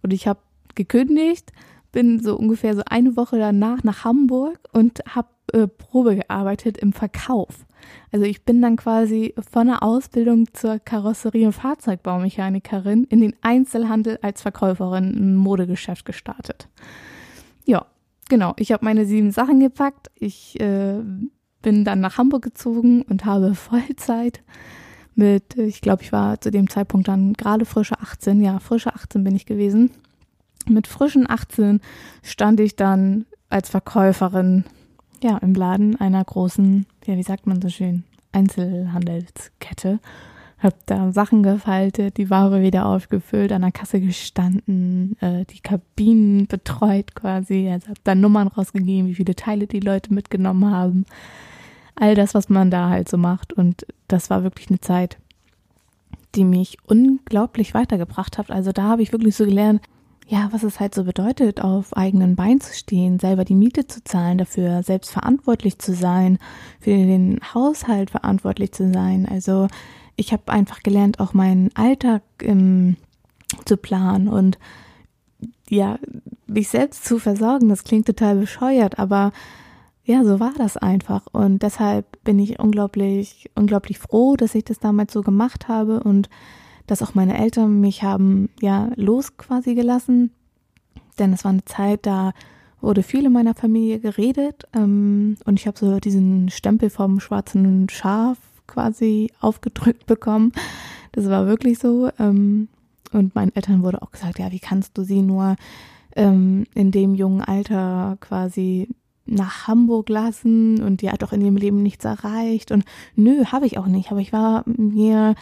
Und 0.02 0.14
ich 0.14 0.28
habe 0.28 0.40
gekündigt, 0.76 1.52
bin 1.92 2.20
so 2.22 2.36
ungefähr 2.36 2.76
so 2.76 2.82
eine 2.86 3.16
Woche 3.16 3.38
danach 3.38 3.84
nach 3.84 4.04
Hamburg 4.04 4.60
und 4.72 5.02
habe 5.08 5.30
äh, 5.54 5.68
Probe 5.68 6.16
gearbeitet 6.16 6.78
im 6.78 6.94
Verkauf. 6.94 7.66
Also 8.12 8.26
ich 8.26 8.44
bin 8.44 8.62
dann 8.62 8.76
quasi 8.76 9.34
von 9.52 9.68
der 9.68 9.84
Ausbildung 9.84 10.54
zur 10.54 10.80
Karosserie- 10.80 11.46
und 11.46 11.54
Fahrzeugbaumechanikerin 11.54 13.06
in 13.06 13.22
den 13.22 13.36
Einzelhandel 13.42 14.20
als 14.22 14.42
Verkäuferin 14.42 15.14
im 15.16 15.36
Modegeschäft 15.36 16.06
gestartet. 16.06 16.68
Ja, 17.66 17.86
genau. 18.30 18.54
Ich 18.58 18.72
habe 18.72 18.86
meine 18.86 19.06
sieben 19.06 19.32
Sachen 19.32 19.60
gepackt. 19.60 20.10
Ich 20.16 20.60
äh, 20.60 21.00
bin 21.62 21.86
dann 21.86 22.00
nach 22.00 22.18
Hamburg 22.18 22.44
gezogen 22.44 23.04
und 23.04 23.26
habe 23.26 23.56
Vollzeit 23.56 24.42
mit, 25.16 25.58
ich 25.58 25.82
glaube, 25.82 26.02
ich 26.02 26.12
war 26.12 26.40
zu 26.40 26.50
dem 26.50 26.70
Zeitpunkt 26.70 27.08
dann 27.08 27.34
gerade 27.34 27.66
frische 27.66 28.00
18, 28.00 28.42
ja, 28.42 28.60
frische 28.60 28.96
18 28.96 29.24
bin 29.24 29.36
ich 29.36 29.46
gewesen. 29.46 29.92
Mit 30.68 30.88
frischen 30.88 31.30
18 31.30 31.82
stand 32.24 32.60
ich 32.60 32.76
dann 32.76 33.26
als 33.50 33.70
Verkäuferin, 33.70 34.66
ja, 35.22 35.38
im 35.40 35.54
Laden 35.54 36.00
einer 36.00 36.24
großen, 36.24 36.86
ja, 37.10 37.18
wie 37.18 37.24
sagt 37.24 37.48
man 37.48 37.60
so 37.62 37.70
schön, 37.70 38.04
Einzelhandelskette. 38.32 40.00
Hab 40.60 40.86
da 40.86 41.12
Sachen 41.12 41.42
gefaltet, 41.42 42.18
die 42.18 42.30
Ware 42.30 42.62
wieder 42.62 42.86
aufgefüllt, 42.86 43.52
an 43.52 43.62
der 43.62 43.72
Kasse 43.72 44.00
gestanden, 44.00 45.18
äh, 45.22 45.46
die 45.46 45.62
Kabinen 45.62 46.48
betreut 46.48 47.16
quasi, 47.16 47.70
also 47.70 47.88
hab 47.88 48.04
da 48.04 48.14
Nummern 48.14 48.50
rausgegeben, 48.50 49.10
wie 49.10 49.16
viele 49.16 49.36
Teile 49.36 49.68
die 49.68 49.80
Leute 49.80 50.14
mitgenommen 50.14 50.70
haben. 50.70 51.06
All 51.96 52.14
das, 52.14 52.36
was 52.36 52.50
man 52.50 52.70
da 52.70 52.90
halt 52.90 53.10
so 53.10 53.18
macht. 53.18 53.54
Und 53.54 53.88
das 54.08 54.30
war 54.30 54.44
wirklich 54.44 54.70
eine 54.70 54.82
Zeit, 54.82 55.18
die 56.36 56.44
mich 56.44 56.78
unglaublich 56.86 57.74
weitergebracht 57.74 58.38
hat. 58.38 58.52
Also 58.52 58.72
da 58.72 58.84
habe 58.84 59.02
ich 59.02 59.12
wirklich 59.14 59.36
so 59.36 59.46
gelernt, 59.46 59.82
ja, 60.30 60.50
was 60.52 60.62
es 60.62 60.80
halt 60.80 60.94
so 60.94 61.04
bedeutet, 61.06 61.60
auf 61.60 61.98
eigenen 61.98 62.36
Beinen 62.36 62.62
zu 62.62 62.72
stehen, 62.76 63.18
selber 63.18 63.46
die 63.46 63.56
Miete 63.56 63.88
zu 63.88 64.04
zahlen, 64.04 64.38
dafür 64.38 64.84
selbst 64.84 65.10
verantwortlich 65.10 65.80
zu 65.80 65.96
sein, 65.96 66.38
für 66.80 66.92
den 66.92 67.40
Haushalt 67.56 68.12
verantwortlich 68.12 68.72
zu 68.72 68.94
sein. 68.94 69.28
Also 69.28 69.68
ich 70.16 70.32
habe 70.32 70.52
einfach 70.52 70.84
gelernt, 70.84 71.20
auch 71.20 71.34
meinen 71.34 71.76
Alltag 71.76 72.22
ähm, 72.44 72.96
zu 73.66 73.76
planen 73.76 74.28
und 74.28 74.60
ja, 75.68 75.98
mich 76.46 76.68
selbst 76.68 77.06
zu 77.06 77.18
versorgen. 77.18 77.70
Das 77.70 77.84
klingt 77.84 78.06
total 78.06 78.36
bescheuert, 78.36 79.00
aber 79.00 79.32
ja, 80.04 80.24
so 80.24 80.40
war 80.40 80.54
das 80.56 80.78
einfach. 80.78 81.26
Und 81.32 81.64
deshalb 81.64 82.24
bin 82.24 82.38
ich 82.38 82.60
unglaublich, 82.60 83.50
unglaublich 83.56 83.98
froh, 83.98 84.36
dass 84.36 84.54
ich 84.54 84.64
das 84.64 84.78
damals 84.78 85.12
so 85.12 85.24
gemacht 85.24 85.68
habe 85.68 86.04
und 86.04 86.30
dass 86.90 87.04
auch 87.04 87.14
meine 87.14 87.38
Eltern 87.38 87.80
mich 87.80 88.04
haben 88.04 88.50
ja 88.62 88.90
los 88.96 89.38
quasi 89.38 89.76
gelassen. 89.76 90.32
Denn 91.20 91.34
es 91.34 91.44
war 91.44 91.52
eine 91.52 91.66
Zeit, 91.66 92.06
da 92.06 92.34
wurde 92.82 93.04
viel 93.04 93.26
in 93.26 93.34
meiner 93.34 93.54
Familie 93.54 94.00
geredet 94.00 94.64
ähm, 94.74 95.38
und 95.46 95.60
ich 95.60 95.68
habe 95.68 95.78
so 95.78 96.00
diesen 96.00 96.50
Stempel 96.50 96.90
vom 96.90 97.20
schwarzen 97.20 97.90
Schaf 97.90 98.38
quasi 98.68 99.32
aufgedrückt 99.40 100.06
bekommen. 100.06 100.52
Das 101.12 101.28
war 101.30 101.46
wirklich 101.46 101.80
so. 101.80 102.10
Ähm, 102.18 102.70
und 103.12 103.36
meinen 103.36 103.56
Eltern 103.56 103.84
wurde 103.84 104.02
auch 104.02 104.12
gesagt, 104.12 104.40
ja, 104.40 104.52
wie 104.52 104.60
kannst 104.60 104.98
du 104.98 105.04
sie 105.04 105.22
nur 105.22 105.56
ähm, 106.16 106.66
in 106.74 106.92
dem 106.92 107.16
jungen 107.16 107.42
Alter 107.42 108.18
quasi 108.20 108.88
nach 109.26 109.68
Hamburg 109.68 110.10
lassen 110.10 110.82
und 110.82 111.02
die 111.02 111.10
hat 111.10 111.22
doch 111.22 111.34
in 111.34 111.42
ihrem 111.42 111.58
Leben 111.58 111.84
nichts 111.84 112.06
erreicht 112.06 112.72
und 112.72 112.84
nö, 113.16 113.46
habe 113.46 113.68
ich 113.68 113.78
auch 113.78 113.86
nicht, 113.86 114.12
aber 114.12 114.22
ich 114.22 114.34
war 114.34 114.64
mir 114.66 115.36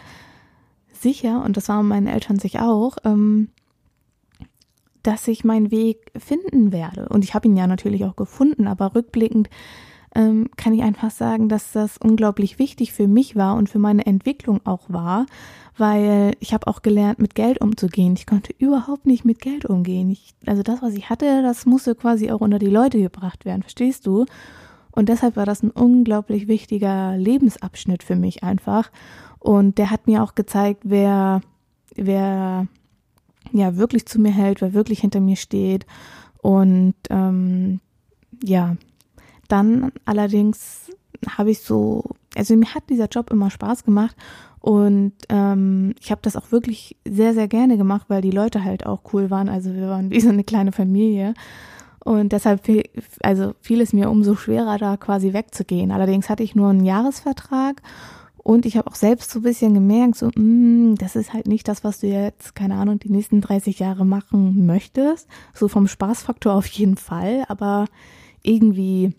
sicher, 1.02 1.44
und 1.44 1.56
das 1.56 1.68
waren 1.68 1.88
meine 1.88 2.12
Eltern 2.12 2.38
sich 2.38 2.60
auch, 2.60 2.96
ähm, 3.04 3.48
dass 5.02 5.28
ich 5.28 5.44
meinen 5.44 5.70
Weg 5.70 6.12
finden 6.16 6.72
werde. 6.72 7.08
Und 7.08 7.24
ich 7.24 7.34
habe 7.34 7.48
ihn 7.48 7.56
ja 7.56 7.66
natürlich 7.66 8.04
auch 8.04 8.16
gefunden, 8.16 8.66
aber 8.66 8.94
rückblickend 8.94 9.48
ähm, 10.14 10.48
kann 10.56 10.74
ich 10.74 10.82
einfach 10.82 11.10
sagen, 11.10 11.48
dass 11.48 11.72
das 11.72 11.98
unglaublich 11.98 12.58
wichtig 12.58 12.92
für 12.92 13.08
mich 13.08 13.36
war 13.36 13.56
und 13.56 13.68
für 13.68 13.78
meine 13.78 14.06
Entwicklung 14.06 14.60
auch 14.64 14.84
war, 14.88 15.26
weil 15.76 16.32
ich 16.40 16.52
habe 16.52 16.66
auch 16.66 16.82
gelernt, 16.82 17.20
mit 17.20 17.34
Geld 17.34 17.60
umzugehen. 17.60 18.14
Ich 18.16 18.26
konnte 18.26 18.52
überhaupt 18.58 19.06
nicht 19.06 19.24
mit 19.24 19.40
Geld 19.40 19.64
umgehen. 19.64 20.10
Ich, 20.10 20.34
also 20.46 20.62
das, 20.62 20.82
was 20.82 20.94
ich 20.94 21.08
hatte, 21.08 21.42
das 21.42 21.66
musste 21.66 21.94
quasi 21.94 22.30
auch 22.30 22.40
unter 22.40 22.58
die 22.58 22.66
Leute 22.66 23.00
gebracht 23.00 23.44
werden, 23.44 23.62
verstehst 23.62 24.06
du? 24.06 24.26
Und 24.90 25.08
deshalb 25.08 25.36
war 25.36 25.46
das 25.46 25.62
ein 25.62 25.70
unglaublich 25.70 26.48
wichtiger 26.48 27.16
Lebensabschnitt 27.16 28.02
für 28.02 28.16
mich 28.16 28.42
einfach. 28.42 28.90
Und 29.38 29.78
der 29.78 29.90
hat 29.90 30.06
mir 30.06 30.22
auch 30.22 30.34
gezeigt, 30.34 30.82
wer, 30.84 31.40
wer 31.94 32.66
ja 33.52 33.76
wirklich 33.76 34.06
zu 34.06 34.20
mir 34.20 34.32
hält, 34.32 34.60
wer 34.60 34.74
wirklich 34.74 35.00
hinter 35.00 35.20
mir 35.20 35.36
steht. 35.36 35.86
Und 36.42 36.94
ähm, 37.10 37.80
ja, 38.42 38.76
dann 39.48 39.92
allerdings 40.04 40.90
habe 41.36 41.50
ich 41.50 41.60
so, 41.60 42.04
also 42.36 42.54
mir 42.56 42.74
hat 42.74 42.90
dieser 42.90 43.08
Job 43.08 43.30
immer 43.30 43.50
Spaß 43.50 43.84
gemacht 43.84 44.16
und 44.60 45.12
ähm, 45.28 45.94
ich 46.00 46.10
habe 46.10 46.20
das 46.22 46.36
auch 46.36 46.52
wirklich 46.52 46.96
sehr, 47.06 47.34
sehr 47.34 47.48
gerne 47.48 47.76
gemacht, 47.76 48.06
weil 48.08 48.22
die 48.22 48.30
Leute 48.30 48.64
halt 48.64 48.86
auch 48.86 49.00
cool 49.12 49.30
waren. 49.30 49.48
Also 49.48 49.74
wir 49.74 49.88
waren 49.88 50.10
wie 50.10 50.20
so 50.20 50.28
eine 50.28 50.44
kleine 50.44 50.72
Familie. 50.72 51.34
Und 52.04 52.32
deshalb, 52.32 52.62
also 53.22 53.54
fiel 53.60 53.80
es 53.80 53.92
mir 53.92 54.10
umso 54.10 54.34
schwerer, 54.34 54.78
da 54.78 54.96
quasi 54.96 55.32
wegzugehen. 55.32 55.90
Allerdings 55.90 56.28
hatte 56.28 56.42
ich 56.42 56.54
nur 56.54 56.70
einen 56.70 56.84
Jahresvertrag 56.84 57.82
und 58.48 58.64
ich 58.64 58.78
habe 58.78 58.90
auch 58.90 58.94
selbst 58.94 59.30
so 59.30 59.40
ein 59.40 59.42
bisschen 59.42 59.74
gemerkt, 59.74 60.16
so, 60.16 60.30
mh, 60.34 60.92
mm, 60.92 60.94
das 60.94 61.16
ist 61.16 61.34
halt 61.34 61.46
nicht 61.46 61.68
das, 61.68 61.84
was 61.84 62.00
du 62.00 62.06
jetzt, 62.06 62.54
keine 62.54 62.76
Ahnung, 62.76 62.98
die 62.98 63.10
nächsten 63.10 63.42
30 63.42 63.78
Jahre 63.78 64.06
machen 64.06 64.64
möchtest. 64.64 65.28
So 65.52 65.68
vom 65.68 65.86
Spaßfaktor 65.86 66.54
auf 66.54 66.66
jeden 66.68 66.96
Fall, 66.96 67.44
aber 67.48 67.84
irgendwie, 68.42 69.12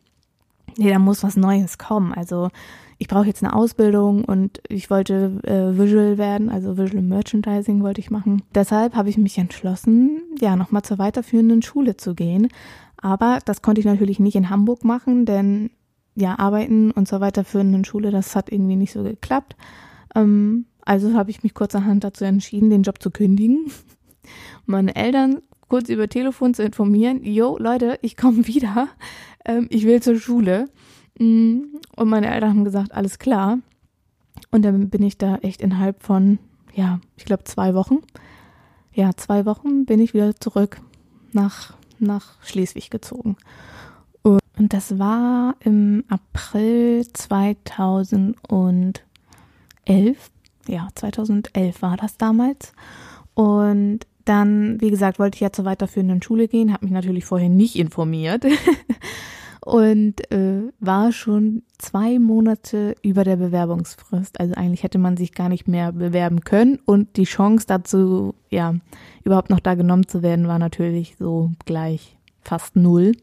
nee, 0.77 0.89
da 0.89 0.97
muss 0.97 1.21
was 1.21 1.37
Neues 1.37 1.77
kommen. 1.77 2.11
Also 2.11 2.49
ich 2.97 3.07
brauche 3.07 3.27
jetzt 3.27 3.43
eine 3.43 3.53
Ausbildung 3.53 4.25
und 4.25 4.63
ich 4.67 4.89
wollte 4.89 5.39
äh, 5.43 5.77
Visual 5.77 6.17
werden, 6.17 6.49
also 6.49 6.79
Visual 6.79 7.03
Merchandising 7.03 7.83
wollte 7.83 8.01
ich 8.01 8.09
machen. 8.09 8.41
Deshalb 8.55 8.95
habe 8.95 9.09
ich 9.09 9.19
mich 9.19 9.37
entschlossen, 9.37 10.23
ja, 10.41 10.55
nochmal 10.55 10.81
zur 10.81 10.97
weiterführenden 10.97 11.61
Schule 11.61 11.97
zu 11.97 12.15
gehen. 12.15 12.47
Aber 12.97 13.37
das 13.45 13.61
konnte 13.61 13.79
ich 13.79 13.85
natürlich 13.85 14.19
nicht 14.19 14.35
in 14.35 14.49
Hamburg 14.49 14.83
machen, 14.83 15.27
denn 15.27 15.69
ja, 16.15 16.37
arbeiten 16.37 16.91
und 16.91 17.07
zur 17.07 17.21
weiterführenden 17.21 17.85
Schule, 17.85 18.11
das 18.11 18.35
hat 18.35 18.51
irgendwie 18.51 18.75
nicht 18.75 18.93
so 18.93 19.03
geklappt. 19.03 19.55
Ähm, 20.15 20.65
also 20.81 21.13
habe 21.13 21.31
ich 21.31 21.43
mich 21.43 21.53
kurzerhand 21.53 22.03
dazu 22.03 22.25
entschieden, 22.25 22.69
den 22.69 22.83
Job 22.83 23.01
zu 23.01 23.11
kündigen. 23.11 23.71
Meine 24.65 24.95
Eltern 24.95 25.41
kurz 25.67 25.89
über 25.89 26.09
Telefon 26.09 26.53
zu 26.53 26.63
informieren, 26.63 27.23
jo, 27.23 27.57
Leute, 27.59 27.99
ich 28.01 28.17
komme 28.17 28.47
wieder, 28.47 28.89
ähm, 29.45 29.67
ich 29.69 29.85
will 29.85 30.01
zur 30.01 30.19
Schule. 30.19 30.65
Mm, 31.19 31.59
und 31.95 32.09
meine 32.09 32.33
Eltern 32.33 32.49
haben 32.49 32.65
gesagt, 32.65 32.91
alles 32.93 33.19
klar. 33.19 33.59
Und 34.51 34.63
dann 34.63 34.89
bin 34.89 35.03
ich 35.03 35.17
da 35.17 35.35
echt 35.37 35.61
innerhalb 35.61 36.01
von, 36.01 36.39
ja, 36.73 36.99
ich 37.17 37.25
glaube 37.25 37.43
zwei 37.43 37.75
Wochen, 37.75 37.99
ja, 38.93 39.11
zwei 39.15 39.45
Wochen 39.45 39.85
bin 39.85 39.99
ich 39.99 40.13
wieder 40.13 40.35
zurück 40.35 40.81
nach, 41.31 41.73
nach 41.99 42.41
Schleswig 42.43 42.89
gezogen. 42.89 43.37
Und 44.23 44.73
das 44.73 44.99
war 44.99 45.55
im 45.61 46.03
April 46.09 47.07
2011. 47.13 48.35
Ja, 50.67 50.89
2011 50.93 51.81
war 51.81 51.95
das 51.95 52.17
damals. 52.17 52.73
Und 53.33 53.99
dann, 54.25 54.81
wie 54.81 54.89
gesagt, 54.91 55.17
wollte 55.17 55.37
ich 55.37 55.41
ja 55.41 55.53
zur 55.53 55.63
weiterführenden 55.63 56.21
Schule 56.21 56.49
gehen, 56.49 56.73
habe 56.73 56.85
mich 56.85 56.93
natürlich 56.93 57.23
vorher 57.23 57.47
nicht 57.47 57.77
informiert 57.77 58.45
und 59.65 60.29
äh, 60.29 60.63
war 60.81 61.13
schon 61.13 61.63
zwei 61.77 62.19
Monate 62.19 62.95
über 63.01 63.23
der 63.23 63.37
Bewerbungsfrist. 63.37 64.41
Also 64.41 64.55
eigentlich 64.55 64.83
hätte 64.83 64.99
man 64.99 65.15
sich 65.15 65.33
gar 65.33 65.47
nicht 65.47 65.69
mehr 65.69 65.93
bewerben 65.93 66.41
können 66.41 66.79
und 66.85 67.15
die 67.15 67.23
Chance 67.23 67.65
dazu, 67.65 68.35
ja, 68.49 68.75
überhaupt 69.23 69.49
noch 69.49 69.61
da 69.61 69.75
genommen 69.75 70.07
zu 70.07 70.21
werden, 70.21 70.49
war 70.49 70.59
natürlich 70.59 71.15
so 71.17 71.51
gleich 71.65 72.17
fast 72.41 72.75
null. 72.75 73.13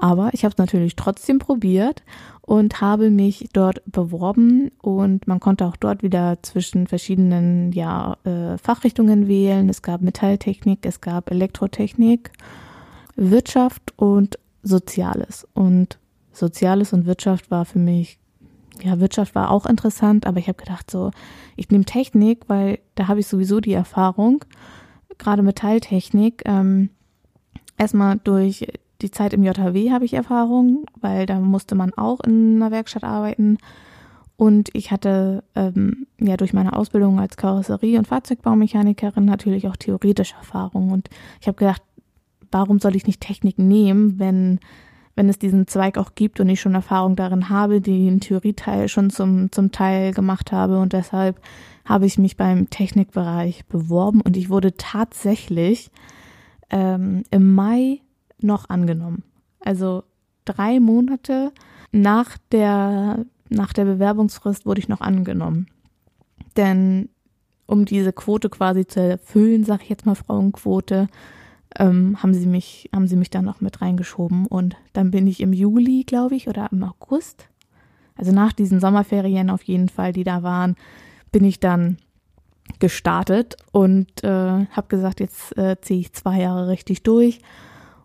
Aber 0.00 0.30
ich 0.32 0.44
habe 0.44 0.52
es 0.52 0.58
natürlich 0.58 0.96
trotzdem 0.96 1.38
probiert 1.38 2.02
und 2.40 2.80
habe 2.80 3.10
mich 3.10 3.50
dort 3.52 3.82
beworben 3.84 4.70
und 4.80 5.28
man 5.28 5.40
konnte 5.40 5.66
auch 5.66 5.76
dort 5.76 6.02
wieder 6.02 6.38
zwischen 6.42 6.86
verschiedenen 6.86 7.70
ja, 7.72 8.16
äh, 8.24 8.56
Fachrichtungen 8.56 9.28
wählen. 9.28 9.68
Es 9.68 9.82
gab 9.82 10.00
Metalltechnik, 10.00 10.86
es 10.86 11.02
gab 11.02 11.30
Elektrotechnik, 11.30 12.32
Wirtschaft 13.14 13.92
und 13.96 14.38
Soziales. 14.62 15.46
Und 15.52 15.98
Soziales 16.32 16.94
und 16.94 17.04
Wirtschaft 17.04 17.50
war 17.50 17.66
für 17.66 17.78
mich, 17.78 18.18
ja, 18.82 19.00
Wirtschaft 19.00 19.34
war 19.34 19.50
auch 19.50 19.66
interessant, 19.66 20.26
aber 20.26 20.38
ich 20.38 20.48
habe 20.48 20.58
gedacht 20.58 20.90
so, 20.90 21.10
ich 21.56 21.68
nehme 21.68 21.84
Technik, 21.84 22.44
weil 22.48 22.78
da 22.94 23.06
habe 23.06 23.20
ich 23.20 23.26
sowieso 23.26 23.60
die 23.60 23.74
Erfahrung, 23.74 24.46
gerade 25.18 25.42
Metalltechnik. 25.42 26.42
Ähm, 26.46 26.88
erstmal 27.76 28.16
durch 28.16 28.66
die 29.02 29.10
Zeit 29.10 29.32
im 29.32 29.42
JHW 29.42 29.90
habe 29.90 30.04
ich 30.04 30.14
Erfahrung, 30.14 30.86
weil 31.00 31.26
da 31.26 31.38
musste 31.40 31.74
man 31.74 31.92
auch 31.94 32.20
in 32.20 32.56
einer 32.56 32.70
Werkstatt 32.70 33.04
arbeiten. 33.04 33.58
Und 34.36 34.70
ich 34.72 34.90
hatte 34.90 35.44
ähm, 35.54 36.06
ja 36.18 36.36
durch 36.36 36.52
meine 36.52 36.74
Ausbildung 36.74 37.20
als 37.20 37.36
Karosserie- 37.36 37.98
und 37.98 38.08
Fahrzeugbaumechanikerin 38.08 39.24
natürlich 39.24 39.68
auch 39.68 39.76
theoretische 39.76 40.36
Erfahrung. 40.36 40.92
Und 40.92 41.10
ich 41.40 41.46
habe 41.46 41.58
gedacht, 41.58 41.82
warum 42.50 42.78
soll 42.78 42.96
ich 42.96 43.06
nicht 43.06 43.20
Technik 43.20 43.58
nehmen, 43.58 44.18
wenn, 44.18 44.58
wenn 45.14 45.28
es 45.28 45.38
diesen 45.38 45.66
Zweig 45.66 45.98
auch 45.98 46.14
gibt 46.14 46.40
und 46.40 46.48
ich 46.48 46.60
schon 46.60 46.74
Erfahrung 46.74 47.16
darin 47.16 47.50
habe, 47.50 47.82
den 47.82 48.20
Theorieteil 48.20 48.88
schon 48.88 49.10
zum, 49.10 49.52
zum 49.52 49.72
Teil 49.72 50.14
gemacht 50.14 50.52
habe. 50.52 50.78
Und 50.78 50.94
deshalb 50.94 51.38
habe 51.84 52.06
ich 52.06 52.16
mich 52.16 52.38
beim 52.38 52.70
Technikbereich 52.70 53.66
beworben 53.66 54.20
und 54.22 54.36
ich 54.36 54.48
wurde 54.48 54.74
tatsächlich 54.76 55.90
ähm, 56.70 57.24
im 57.30 57.54
Mai 57.54 58.00
noch 58.42 58.68
angenommen. 58.68 59.24
Also 59.60 60.04
drei 60.44 60.80
Monate 60.80 61.52
nach 61.92 62.38
der, 62.52 63.24
nach 63.48 63.72
der 63.72 63.84
Bewerbungsfrist 63.84 64.66
wurde 64.66 64.80
ich 64.80 64.88
noch 64.88 65.00
angenommen. 65.00 65.66
Denn 66.56 67.08
um 67.66 67.84
diese 67.84 68.12
Quote 68.12 68.48
quasi 68.48 68.86
zu 68.86 69.00
erfüllen, 69.00 69.64
sage 69.64 69.84
ich 69.84 69.88
jetzt 69.88 70.06
mal 70.06 70.14
Frauenquote, 70.14 71.08
ähm, 71.78 72.20
haben 72.20 72.34
sie 72.34 72.46
mich, 72.46 72.90
haben 72.92 73.06
sie 73.06 73.16
mich 73.16 73.30
dann 73.30 73.44
noch 73.44 73.60
mit 73.60 73.80
reingeschoben. 73.80 74.46
Und 74.46 74.76
dann 74.92 75.10
bin 75.10 75.26
ich 75.26 75.40
im 75.40 75.52
Juli, 75.52 76.04
glaube 76.04 76.34
ich, 76.34 76.48
oder 76.48 76.68
im 76.72 76.82
August, 76.82 77.48
also 78.16 78.32
nach 78.32 78.52
diesen 78.52 78.80
Sommerferien 78.80 79.48
auf 79.48 79.62
jeden 79.62 79.88
Fall, 79.88 80.12
die 80.12 80.24
da 80.24 80.42
waren, 80.42 80.76
bin 81.32 81.42
ich 81.42 81.58
dann 81.58 81.96
gestartet 82.78 83.56
und 83.72 84.22
äh, 84.22 84.28
habe 84.28 84.88
gesagt, 84.88 85.20
jetzt 85.20 85.56
äh, 85.56 85.76
ziehe 85.80 86.00
ich 86.00 86.12
zwei 86.12 86.40
Jahre 86.40 86.68
richtig 86.68 87.02
durch, 87.02 87.40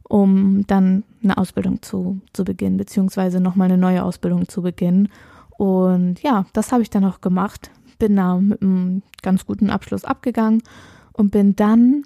um 0.08 0.66
dann 0.68 1.04
eine 1.24 1.38
Ausbildung 1.38 1.82
zu, 1.82 2.22
zu 2.34 2.44
beginnen, 2.44 2.78
beziehungsweise 2.78 3.40
nochmal 3.40 3.70
eine 3.70 3.78
neue 3.78 4.04
Ausbildung 4.04 4.48
zu 4.48 4.62
beginnen. 4.62 5.10
Und 5.58 6.22
ja, 6.22 6.46
das 6.54 6.72
habe 6.72 6.84
ich 6.84 6.90
dann 6.90 7.06
auch 7.06 7.22
gemacht. 7.22 7.72
Bin 7.98 8.16
da 8.16 8.38
mit 8.38 8.62
einem 8.62 9.02
ganz 9.22 9.46
guten 9.46 9.70
Abschluss 9.70 10.06
abgegangen 10.06 10.62
und 11.14 11.32
bin 11.32 11.56
dann, 11.56 12.04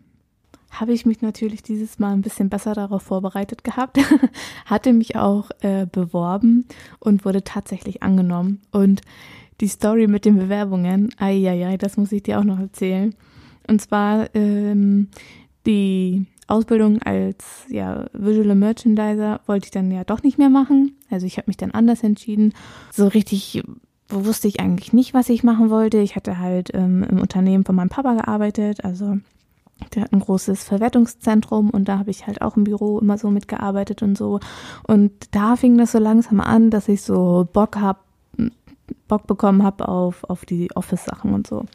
habe 0.71 0.93
ich 0.93 1.05
mich 1.05 1.21
natürlich 1.21 1.63
dieses 1.63 1.97
Mal 1.97 2.13
ein 2.13 2.21
bisschen 2.21 2.49
besser 2.49 2.75
darauf 2.75 3.01
vorbereitet 3.01 3.63
gehabt, 3.63 3.97
hatte 4.65 4.93
mich 4.93 5.15
auch 5.15 5.49
äh, 5.61 5.87
beworben 5.91 6.65
und 6.99 7.25
wurde 7.25 7.43
tatsächlich 7.43 8.03
angenommen. 8.03 8.61
Und 8.71 9.01
die 9.61 9.67
Story 9.67 10.07
mit 10.07 10.25
den 10.25 10.37
Bewerbungen, 10.37 11.09
eieiei, 11.17 11.77
das 11.77 11.97
muss 11.97 12.11
ich 12.11 12.23
dir 12.23 12.39
auch 12.39 12.43
noch 12.43 12.59
erzählen. 12.59 13.15
Und 13.67 13.81
zwar 13.81 14.33
ähm, 14.35 15.09
die 15.65 16.27
Ausbildung 16.49 17.01
als 17.01 17.65
ja, 17.69 18.05
Visual 18.13 18.55
Merchandiser 18.55 19.41
wollte 19.45 19.65
ich 19.65 19.71
dann 19.71 19.91
ja 19.91 20.03
doch 20.03 20.23
nicht 20.23 20.37
mehr 20.37 20.49
machen. 20.49 20.97
Also 21.09 21.25
ich 21.25 21.37
habe 21.37 21.47
mich 21.47 21.57
dann 21.57 21.71
anders 21.71 22.03
entschieden. 22.03 22.53
So 22.91 23.07
richtig 23.07 23.63
wusste 24.09 24.47
ich 24.47 24.59
eigentlich 24.59 24.91
nicht, 24.91 25.13
was 25.13 25.29
ich 25.29 25.43
machen 25.43 25.69
wollte. 25.69 25.99
Ich 25.99 26.15
hatte 26.15 26.39
halt 26.39 26.71
ähm, 26.73 27.03
im 27.03 27.19
Unternehmen 27.19 27.65
von 27.65 27.75
meinem 27.75 27.89
Papa 27.89 28.13
gearbeitet, 28.15 28.83
also 28.83 29.17
der 29.93 30.03
hat 30.03 30.13
ein 30.13 30.19
großes 30.19 30.63
Verwertungszentrum 30.63 31.69
und 31.69 31.85
da 31.87 31.99
habe 31.99 32.11
ich 32.11 32.27
halt 32.27 32.41
auch 32.41 32.57
im 32.57 32.65
Büro 32.65 32.99
immer 32.99 33.17
so 33.17 33.29
mitgearbeitet 33.29 34.03
und 34.03 34.17
so. 34.17 34.39
Und 34.85 35.11
da 35.31 35.55
fing 35.55 35.77
das 35.77 35.93
so 35.93 35.99
langsam 35.99 36.41
an, 36.41 36.69
dass 36.69 36.89
ich 36.89 37.01
so 37.01 37.47
Bock 37.53 37.77
hab, 37.77 38.03
Bock 39.07 39.25
bekommen 39.27 39.63
habe 39.63 39.87
auf, 39.87 40.23
auf 40.25 40.45
die 40.45 40.69
Office-Sachen 40.75 41.33
und 41.33 41.47
so. 41.47 41.65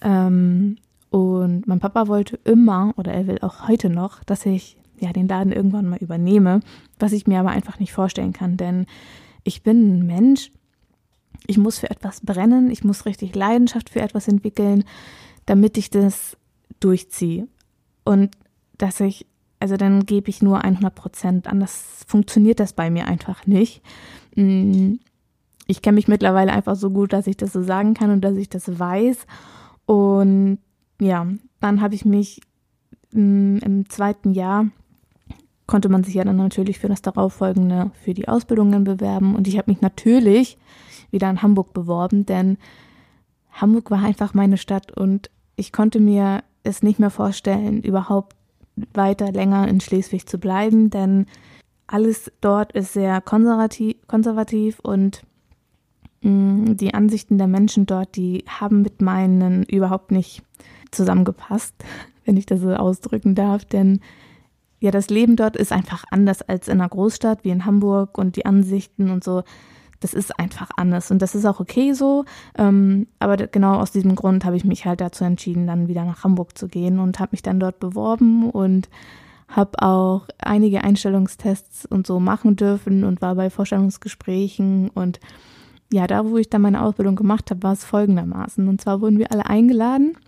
Ähm, 0.00 0.76
und 1.10 1.66
mein 1.66 1.80
Papa 1.80 2.08
wollte 2.08 2.38
immer, 2.44 2.92
oder 2.96 3.12
er 3.12 3.26
will 3.26 3.38
auch 3.40 3.68
heute 3.68 3.88
noch, 3.88 4.22
dass 4.24 4.44
ich 4.46 4.76
ja 5.00 5.12
den 5.12 5.28
Laden 5.28 5.52
irgendwann 5.52 5.88
mal 5.88 5.98
übernehme, 5.98 6.60
was 6.98 7.12
ich 7.12 7.26
mir 7.26 7.40
aber 7.40 7.50
einfach 7.50 7.78
nicht 7.78 7.92
vorstellen 7.92 8.32
kann, 8.32 8.56
denn 8.56 8.86
ich 9.44 9.62
bin 9.62 10.00
ein 10.00 10.06
Mensch, 10.06 10.50
ich 11.46 11.56
muss 11.56 11.78
für 11.78 11.90
etwas 11.90 12.20
brennen, 12.20 12.70
ich 12.70 12.84
muss 12.84 13.06
richtig 13.06 13.34
Leidenschaft 13.34 13.90
für 13.90 14.00
etwas 14.00 14.28
entwickeln, 14.28 14.84
damit 15.46 15.78
ich 15.78 15.90
das 15.90 16.36
durchziehe. 16.80 17.48
Und 18.04 18.36
dass 18.76 19.00
ich, 19.00 19.26
also 19.60 19.76
dann 19.76 20.04
gebe 20.04 20.28
ich 20.28 20.42
nur 20.42 20.64
100 20.64 20.94
Prozent, 20.94 21.46
anders 21.46 22.04
funktioniert 22.06 22.60
das 22.60 22.72
bei 22.72 22.90
mir 22.90 23.06
einfach 23.06 23.46
nicht. 23.46 23.82
Mm, 24.34 24.94
ich 25.66 25.82
kenne 25.82 25.96
mich 25.96 26.08
mittlerweile 26.08 26.52
einfach 26.52 26.76
so 26.76 26.90
gut, 26.90 27.12
dass 27.12 27.26
ich 27.26 27.36
das 27.36 27.52
so 27.52 27.62
sagen 27.62 27.94
kann 27.94 28.10
und 28.10 28.22
dass 28.22 28.36
ich 28.36 28.48
das 28.48 28.78
weiß. 28.78 29.26
Und 29.86 30.58
ja, 31.00 31.26
dann 31.60 31.80
habe 31.80 31.94
ich 31.94 32.04
mich 32.04 32.40
mm, 33.12 33.58
im 33.58 33.88
zweiten 33.88 34.32
Jahr 34.32 34.66
konnte 35.66 35.90
man 35.90 36.02
sich 36.02 36.14
ja 36.14 36.24
dann 36.24 36.36
natürlich 36.36 36.78
für 36.78 36.88
das 36.88 37.02
darauffolgende, 37.02 37.90
für 38.02 38.14
die 38.14 38.26
Ausbildungen 38.26 38.84
bewerben. 38.84 39.36
Und 39.36 39.46
ich 39.46 39.58
habe 39.58 39.70
mich 39.70 39.82
natürlich 39.82 40.56
wieder 41.10 41.28
in 41.28 41.42
Hamburg 41.42 41.74
beworben, 41.74 42.24
denn 42.24 42.56
Hamburg 43.52 43.90
war 43.90 44.02
einfach 44.02 44.32
meine 44.32 44.56
Stadt 44.56 44.96
und 44.96 45.30
ich 45.56 45.72
konnte 45.72 46.00
mir 46.00 46.42
es 46.62 46.82
nicht 46.82 46.98
mehr 46.98 47.10
vorstellen, 47.10 47.82
überhaupt 47.82 48.34
weiter 48.94 49.30
länger 49.30 49.68
in 49.68 49.80
Schleswig 49.80 50.26
zu 50.26 50.38
bleiben, 50.38 50.88
denn 50.88 51.26
alles 51.86 52.32
dort 52.40 52.72
ist 52.72 52.94
sehr 52.94 53.20
konservativ, 53.20 53.96
konservativ 54.06 54.78
und 54.80 55.22
Mm, 56.22 56.76
die 56.76 56.94
Ansichten 56.94 57.38
der 57.38 57.46
Menschen 57.46 57.86
dort, 57.86 58.16
die 58.16 58.44
haben 58.48 58.82
mit 58.82 59.00
meinen 59.00 59.62
überhaupt 59.64 60.10
nicht 60.10 60.42
zusammengepasst, 60.90 61.74
wenn 62.24 62.36
ich 62.36 62.46
das 62.46 62.60
so 62.60 62.74
ausdrücken 62.74 63.34
darf, 63.34 63.64
denn 63.64 64.00
ja, 64.80 64.90
das 64.90 65.10
Leben 65.10 65.36
dort 65.36 65.56
ist 65.56 65.72
einfach 65.72 66.04
anders 66.10 66.42
als 66.42 66.68
in 66.68 66.80
einer 66.80 66.88
Großstadt 66.88 67.42
wie 67.42 67.50
in 67.50 67.64
Hamburg 67.64 68.16
und 68.16 68.36
die 68.36 68.46
Ansichten 68.46 69.10
und 69.10 69.24
so. 69.24 69.42
Das 70.00 70.14
ist 70.14 70.38
einfach 70.38 70.70
anders 70.76 71.10
und 71.10 71.20
das 71.20 71.34
ist 71.34 71.44
auch 71.44 71.58
okay 71.58 71.92
so. 71.92 72.24
Ähm, 72.56 73.08
aber 73.18 73.36
genau 73.48 73.80
aus 73.80 73.90
diesem 73.90 74.14
Grund 74.14 74.44
habe 74.44 74.56
ich 74.56 74.64
mich 74.64 74.86
halt 74.86 75.00
dazu 75.00 75.24
entschieden, 75.24 75.66
dann 75.66 75.88
wieder 75.88 76.04
nach 76.04 76.22
Hamburg 76.22 76.56
zu 76.56 76.68
gehen 76.68 77.00
und 77.00 77.18
habe 77.18 77.30
mich 77.32 77.42
dann 77.42 77.58
dort 77.58 77.80
beworben 77.80 78.48
und 78.50 78.88
habe 79.48 79.82
auch 79.82 80.28
einige 80.38 80.84
Einstellungstests 80.84 81.84
und 81.86 82.06
so 82.06 82.20
machen 82.20 82.54
dürfen 82.54 83.02
und 83.02 83.20
war 83.20 83.34
bei 83.34 83.50
Vorstellungsgesprächen 83.50 84.90
und 84.90 85.18
ja, 85.90 86.06
da, 86.06 86.26
wo 86.26 86.36
ich 86.36 86.50
dann 86.50 86.60
meine 86.60 86.82
Ausbildung 86.82 87.16
gemacht 87.16 87.50
habe, 87.50 87.62
war 87.62 87.72
es 87.72 87.82
folgendermaßen. 87.82 88.68
Und 88.68 88.78
zwar 88.78 89.00
wurden 89.00 89.18
wir 89.18 89.32
alle 89.32 89.46
eingeladen 89.46 90.18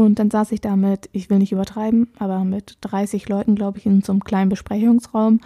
und 0.00 0.18
dann 0.18 0.30
saß 0.30 0.52
ich 0.52 0.60
da 0.60 0.76
mit, 0.76 1.08
ich 1.12 1.30
will 1.30 1.38
nicht 1.38 1.52
übertreiben, 1.52 2.08
aber 2.18 2.44
mit 2.44 2.78
30 2.80 3.28
Leuten, 3.28 3.54
glaube 3.54 3.78
ich, 3.78 3.86
in 3.86 4.02
so 4.02 4.12
einem 4.12 4.24
kleinen 4.24 4.48
Besprechungsraum, 4.48 5.40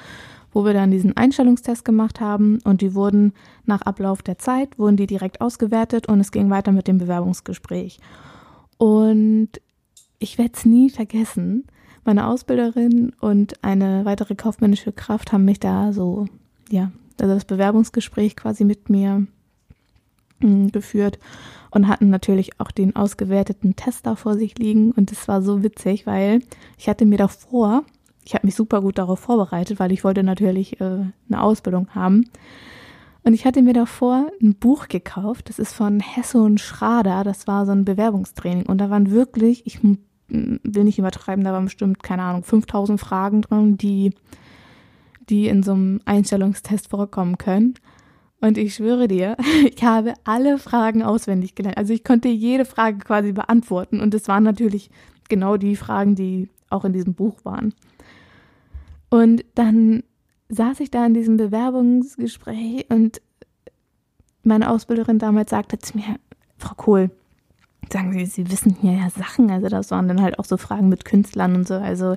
wo 0.52 0.64
wir 0.64 0.72
dann 0.72 0.90
diesen 0.90 1.16
Einstellungstest 1.16 1.84
gemacht 1.84 2.20
haben 2.20 2.60
und 2.64 2.80
die 2.80 2.94
wurden 2.94 3.32
nach 3.66 3.82
Ablauf 3.82 4.22
der 4.22 4.38
Zeit, 4.38 4.78
wurden 4.78 4.96
die 4.96 5.06
direkt 5.06 5.40
ausgewertet 5.40 6.08
und 6.08 6.20
es 6.20 6.30
ging 6.30 6.50
weiter 6.50 6.72
mit 6.72 6.86
dem 6.86 6.98
Bewerbungsgespräch. 6.98 7.98
Und 8.78 9.48
ich 10.18 10.38
werde 10.38 10.52
es 10.54 10.64
nie 10.64 10.90
vergessen. 10.90 11.64
Meine 12.04 12.26
Ausbilderin 12.26 13.12
und 13.20 13.64
eine 13.64 14.04
weitere 14.04 14.34
kaufmännische 14.34 14.92
Kraft 14.92 15.32
haben 15.32 15.44
mich 15.44 15.58
da 15.58 15.92
so, 15.92 16.26
ja, 16.70 16.92
also 17.20 17.34
das 17.34 17.44
Bewerbungsgespräch 17.44 18.36
quasi 18.36 18.64
mit 18.64 18.90
mir 18.90 19.26
geführt 20.72 21.18
und 21.70 21.88
hatten 21.88 22.10
natürlich 22.10 22.60
auch 22.60 22.70
den 22.70 22.94
ausgewerteten 22.96 23.76
Test 23.76 24.06
da 24.06 24.16
vor 24.16 24.34
sich 24.34 24.58
liegen. 24.58 24.92
Und 24.92 25.12
es 25.12 25.26
war 25.28 25.42
so 25.42 25.62
witzig, 25.62 26.06
weil 26.06 26.40
ich 26.78 26.88
hatte 26.88 27.06
mir 27.06 27.18
davor, 27.18 27.84
ich 28.24 28.34
habe 28.34 28.46
mich 28.46 28.54
super 28.54 28.80
gut 28.80 28.98
darauf 28.98 29.20
vorbereitet, 29.20 29.78
weil 29.80 29.92
ich 29.92 30.04
wollte 30.04 30.22
natürlich 30.22 30.80
äh, 30.80 30.84
eine 31.28 31.42
Ausbildung 31.42 31.88
haben. 31.94 32.30
Und 33.22 33.32
ich 33.32 33.46
hatte 33.46 33.62
mir 33.62 33.72
davor 33.72 34.30
ein 34.42 34.54
Buch 34.54 34.88
gekauft, 34.88 35.48
das 35.48 35.58
ist 35.58 35.72
von 35.72 35.98
Hesse 36.00 36.42
und 36.42 36.60
Schrader, 36.60 37.24
das 37.24 37.46
war 37.46 37.64
so 37.64 37.72
ein 37.72 37.86
Bewerbungstraining. 37.86 38.66
Und 38.66 38.78
da 38.78 38.90
waren 38.90 39.10
wirklich, 39.10 39.66
ich 39.66 39.82
will 39.82 40.84
nicht 40.84 40.98
übertreiben, 40.98 41.42
da 41.42 41.52
waren 41.52 41.64
bestimmt, 41.64 42.02
keine 42.02 42.22
Ahnung, 42.22 42.44
5000 42.44 43.00
Fragen 43.00 43.40
drin, 43.40 43.78
die 43.78 44.12
die 45.28 45.48
in 45.48 45.62
so 45.62 45.72
einem 45.72 46.00
Einstellungstest 46.04 46.88
vorkommen 46.88 47.38
können. 47.38 47.74
Und 48.44 48.58
ich 48.58 48.74
schwöre 48.74 49.08
dir, 49.08 49.38
ich 49.74 49.82
habe 49.82 50.12
alle 50.24 50.58
Fragen 50.58 51.02
auswendig 51.02 51.54
gelernt. 51.54 51.78
Also 51.78 51.94
ich 51.94 52.04
konnte 52.04 52.28
jede 52.28 52.66
Frage 52.66 52.98
quasi 52.98 53.32
beantworten. 53.32 54.00
Und 54.00 54.12
es 54.12 54.28
waren 54.28 54.42
natürlich 54.42 54.90
genau 55.30 55.56
die 55.56 55.76
Fragen, 55.76 56.14
die 56.14 56.50
auch 56.68 56.84
in 56.84 56.92
diesem 56.92 57.14
Buch 57.14 57.38
waren. 57.44 57.72
Und 59.08 59.46
dann 59.54 60.02
saß 60.50 60.80
ich 60.80 60.90
da 60.90 61.06
in 61.06 61.14
diesem 61.14 61.38
Bewerbungsgespräch 61.38 62.90
und 62.90 63.22
meine 64.42 64.68
Ausbilderin 64.68 65.18
damals 65.18 65.48
sagte 65.48 65.78
zu 65.78 65.96
mir, 65.96 66.16
Frau 66.58 66.74
Kohl, 66.74 67.10
sagen 67.90 68.12
Sie, 68.12 68.26
Sie 68.26 68.50
wissen 68.50 68.76
hier 68.78 68.92
ja 68.92 69.08
Sachen. 69.08 69.50
Also 69.50 69.68
das 69.68 69.90
waren 69.90 70.06
dann 70.06 70.20
halt 70.20 70.38
auch 70.38 70.44
so 70.44 70.58
Fragen 70.58 70.90
mit 70.90 71.06
Künstlern 71.06 71.54
und 71.54 71.66
so, 71.66 71.74
also 71.74 72.16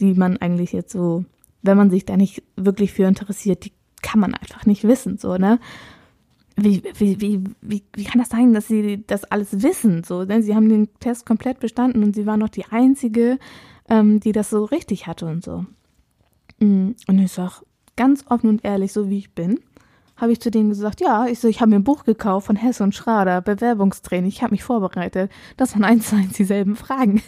die 0.00 0.14
man 0.14 0.38
eigentlich 0.38 0.72
jetzt 0.72 0.90
so 0.90 1.24
wenn 1.62 1.76
man 1.76 1.90
sich 1.90 2.04
da 2.04 2.16
nicht 2.16 2.42
wirklich 2.56 2.92
für 2.92 3.04
interessiert, 3.04 3.64
die 3.64 3.72
kann 4.02 4.20
man 4.20 4.34
einfach 4.34 4.66
nicht 4.66 4.84
wissen, 4.84 5.18
so, 5.18 5.36
ne? 5.36 5.58
Wie, 6.56 6.82
wie, 6.98 7.20
wie, 7.20 7.44
wie, 7.62 7.82
wie 7.94 8.04
kann 8.04 8.20
das 8.20 8.28
sein, 8.28 8.52
dass 8.52 8.68
sie 8.68 9.02
das 9.06 9.24
alles 9.24 9.62
wissen? 9.62 10.04
So, 10.04 10.26
denn 10.26 10.42
sie 10.42 10.54
haben 10.54 10.68
den 10.68 10.92
Test 11.00 11.24
komplett 11.24 11.60
bestanden 11.60 12.04
und 12.04 12.14
sie 12.14 12.26
war 12.26 12.36
noch 12.36 12.50
die 12.50 12.66
Einzige, 12.66 13.38
ähm, 13.88 14.20
die 14.20 14.32
das 14.32 14.50
so 14.50 14.64
richtig 14.64 15.06
hatte 15.06 15.24
und 15.26 15.42
so. 15.42 15.64
Mm, 16.58 16.90
und 17.06 17.18
ich 17.18 17.32
sag 17.32 17.62
ganz 17.96 18.24
offen 18.28 18.50
und 18.50 18.64
ehrlich, 18.64 18.92
so 18.92 19.08
wie 19.08 19.18
ich 19.18 19.32
bin, 19.32 19.60
habe 20.22 20.30
ich 20.30 20.40
zu 20.40 20.52
denen 20.52 20.68
gesagt, 20.68 21.00
ja, 21.00 21.26
ich 21.26 21.40
so, 21.40 21.48
ich 21.48 21.60
habe 21.60 21.70
mir 21.70 21.76
ein 21.76 21.84
Buch 21.84 22.04
gekauft 22.04 22.46
von 22.46 22.54
Hess 22.54 22.80
und 22.80 22.94
Schrader, 22.94 23.42
Bewerbungstraining, 23.42 24.28
ich 24.28 24.42
habe 24.42 24.52
mich 24.52 24.62
vorbereitet. 24.62 25.32
Das 25.56 25.74
waren 25.74 25.82
eins 25.82 26.10
zu 26.10 26.16
eins 26.16 26.34
dieselben 26.34 26.76
Fragen. 26.76 27.20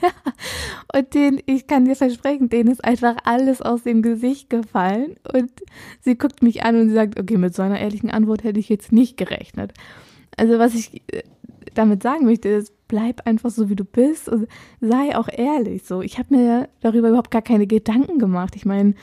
und 0.94 1.12
denen, 1.12 1.40
ich 1.44 1.66
kann 1.66 1.87
dir 1.87 1.96
versprechen, 1.96 2.48
denen 2.48 2.70
ist 2.70 2.85
einfach 2.85 3.16
alles 3.24 3.61
aus 3.61 3.83
dem 3.83 4.00
Gesicht 4.00 4.48
gefallen. 4.48 5.16
Und 5.33 5.50
sie 6.02 6.16
guckt 6.16 6.44
mich 6.44 6.62
an 6.62 6.80
und 6.80 6.90
sagt, 6.90 7.18
okay, 7.18 7.37
mit 7.37 7.52
so 7.52 7.62
einer 7.62 7.80
ehrlichen 7.80 8.11
Antwort 8.11 8.44
hätte 8.44 8.61
ich 8.61 8.68
jetzt 8.68 8.92
nicht 8.92 9.16
gerechnet. 9.16 9.74
Also 10.37 10.61
was 10.61 10.76
ich 10.76 11.02
äh, 11.12 11.24
damit 11.74 12.00
sagen 12.04 12.26
möchte, 12.26 12.48
ist, 12.48 12.72
bleib 12.87 13.26
einfach 13.26 13.50
so, 13.50 13.68
wie 13.68 13.76
du 13.76 13.85
bist 13.85 14.28
und 14.28 14.46
sei 14.80 15.16
auch 15.16 15.28
ehrlich. 15.28 15.83
So, 15.85 16.00
ich 16.00 16.20
habe 16.20 16.33
mir 16.33 16.68
darüber 16.80 17.09
überhaupt 17.09 17.33
gar 17.33 17.42
keine 17.42 17.66
Gedanken 17.66 18.20
gemacht. 18.20 18.54
Ich 18.54 18.64
meine, 18.64 18.94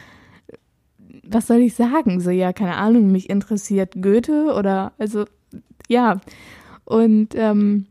was 1.34 1.48
soll 1.48 1.58
ich 1.58 1.76
sagen? 1.76 2.20
So, 2.20 2.30
ja, 2.30 2.54
keine 2.54 2.76
Ahnung, 2.76 3.12
mich 3.12 3.30
interessiert 3.30 4.02
Goethe 4.02 4.54
oder, 4.54 4.94
also, 4.98 5.26
ja. 5.88 6.20
Und 6.86 7.30
ähm, 7.36 7.88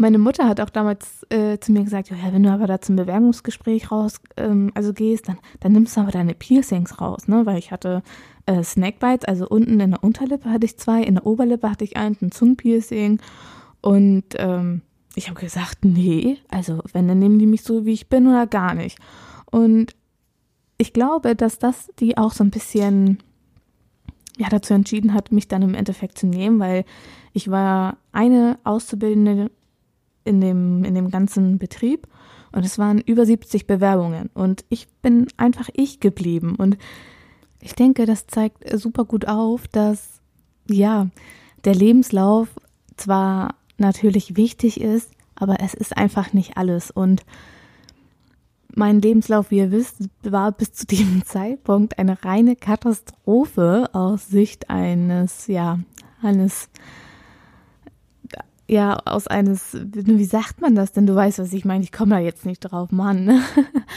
meine 0.00 0.18
Mutter 0.18 0.48
hat 0.48 0.60
auch 0.60 0.70
damals 0.70 1.26
äh, 1.28 1.58
zu 1.58 1.72
mir 1.72 1.84
gesagt, 1.84 2.08
ja, 2.08 2.16
wenn 2.32 2.42
du 2.42 2.50
aber 2.50 2.66
da 2.66 2.80
zum 2.80 2.96
Bewerbungsgespräch 2.96 3.92
raus, 3.92 4.14
ähm, 4.38 4.72
also 4.74 4.94
gehst, 4.94 5.28
dann, 5.28 5.38
dann 5.60 5.72
nimmst 5.72 5.96
du 5.96 6.00
aber 6.00 6.10
deine 6.10 6.32
Piercings 6.32 7.00
raus, 7.02 7.28
ne? 7.28 7.44
Weil 7.44 7.58
ich 7.58 7.70
hatte 7.70 8.02
äh, 8.46 8.62
Snackbites, 8.62 9.26
also 9.26 9.46
unten 9.46 9.78
in 9.78 9.90
der 9.90 10.02
Unterlippe 10.02 10.50
hatte 10.50 10.64
ich 10.64 10.78
zwei, 10.78 11.02
in 11.02 11.16
der 11.16 11.26
Oberlippe 11.26 11.70
hatte 11.70 11.84
ich 11.84 11.98
eins, 11.98 12.22
ein 12.22 12.32
Zungenpiercing. 12.32 13.20
Und 13.82 14.24
ähm, 14.36 14.80
ich 15.14 15.28
habe 15.28 15.38
gesagt, 15.38 15.84
nee, 15.84 16.38
also 16.48 16.80
wenn, 16.92 17.06
dann 17.06 17.18
nehmen 17.18 17.38
die 17.38 17.46
mich 17.46 17.62
so, 17.62 17.84
wie 17.84 17.92
ich 17.92 18.08
bin 18.08 18.26
oder 18.26 18.46
gar 18.46 18.74
nicht. 18.74 18.98
Und 19.50 19.94
ich 20.80 20.94
glaube, 20.94 21.36
dass 21.36 21.58
das 21.58 21.90
die 21.98 22.16
auch 22.16 22.32
so 22.32 22.42
ein 22.42 22.50
bisschen 22.50 23.18
ja, 24.38 24.48
dazu 24.48 24.72
entschieden 24.72 25.12
hat, 25.12 25.30
mich 25.30 25.46
dann 25.46 25.60
im 25.60 25.74
Endeffekt 25.74 26.16
zu 26.16 26.26
nehmen, 26.26 26.58
weil 26.58 26.84
ich 27.34 27.50
war 27.50 27.98
eine 28.12 28.58
Auszubildende 28.64 29.50
in 30.24 30.40
dem, 30.40 30.84
in 30.84 30.94
dem 30.94 31.10
ganzen 31.10 31.58
Betrieb 31.58 32.06
und 32.52 32.64
es 32.64 32.78
waren 32.78 32.98
über 32.98 33.26
70 33.26 33.66
Bewerbungen 33.66 34.30
und 34.32 34.64
ich 34.70 34.88
bin 35.02 35.26
einfach 35.36 35.68
ich 35.74 36.00
geblieben. 36.00 36.54
Und 36.56 36.78
ich 37.60 37.74
denke, 37.74 38.06
das 38.06 38.26
zeigt 38.26 38.64
super 38.78 39.04
gut 39.04 39.28
auf, 39.28 39.68
dass 39.68 40.20
ja, 40.66 41.08
der 41.64 41.74
Lebenslauf 41.74 42.48
zwar 42.96 43.54
natürlich 43.76 44.36
wichtig 44.36 44.80
ist, 44.80 45.10
aber 45.34 45.60
es 45.60 45.74
ist 45.74 45.96
einfach 45.96 46.32
nicht 46.32 46.56
alles. 46.56 46.90
Und 46.90 47.22
mein 48.74 49.00
Lebenslauf, 49.00 49.50
wie 49.50 49.58
ihr 49.58 49.70
wisst, 49.70 50.08
war 50.22 50.52
bis 50.52 50.72
zu 50.72 50.86
diesem 50.86 51.24
Zeitpunkt 51.24 51.98
eine 51.98 52.24
reine 52.24 52.56
Katastrophe 52.56 53.88
aus 53.92 54.28
Sicht 54.28 54.70
eines, 54.70 55.46
ja, 55.46 55.78
eines 56.22 56.68
ja, 58.70 58.98
aus 59.04 59.26
eines, 59.26 59.76
wie 59.82 60.24
sagt 60.24 60.60
man 60.60 60.76
das 60.76 60.92
denn? 60.92 61.04
Du 61.04 61.14
weißt, 61.16 61.40
was 61.40 61.52
ich 61.52 61.64
meine. 61.64 61.82
Ich 61.82 61.90
komme 61.90 62.14
da 62.14 62.20
jetzt 62.20 62.46
nicht 62.46 62.60
drauf, 62.60 62.92
Mann. 62.92 63.42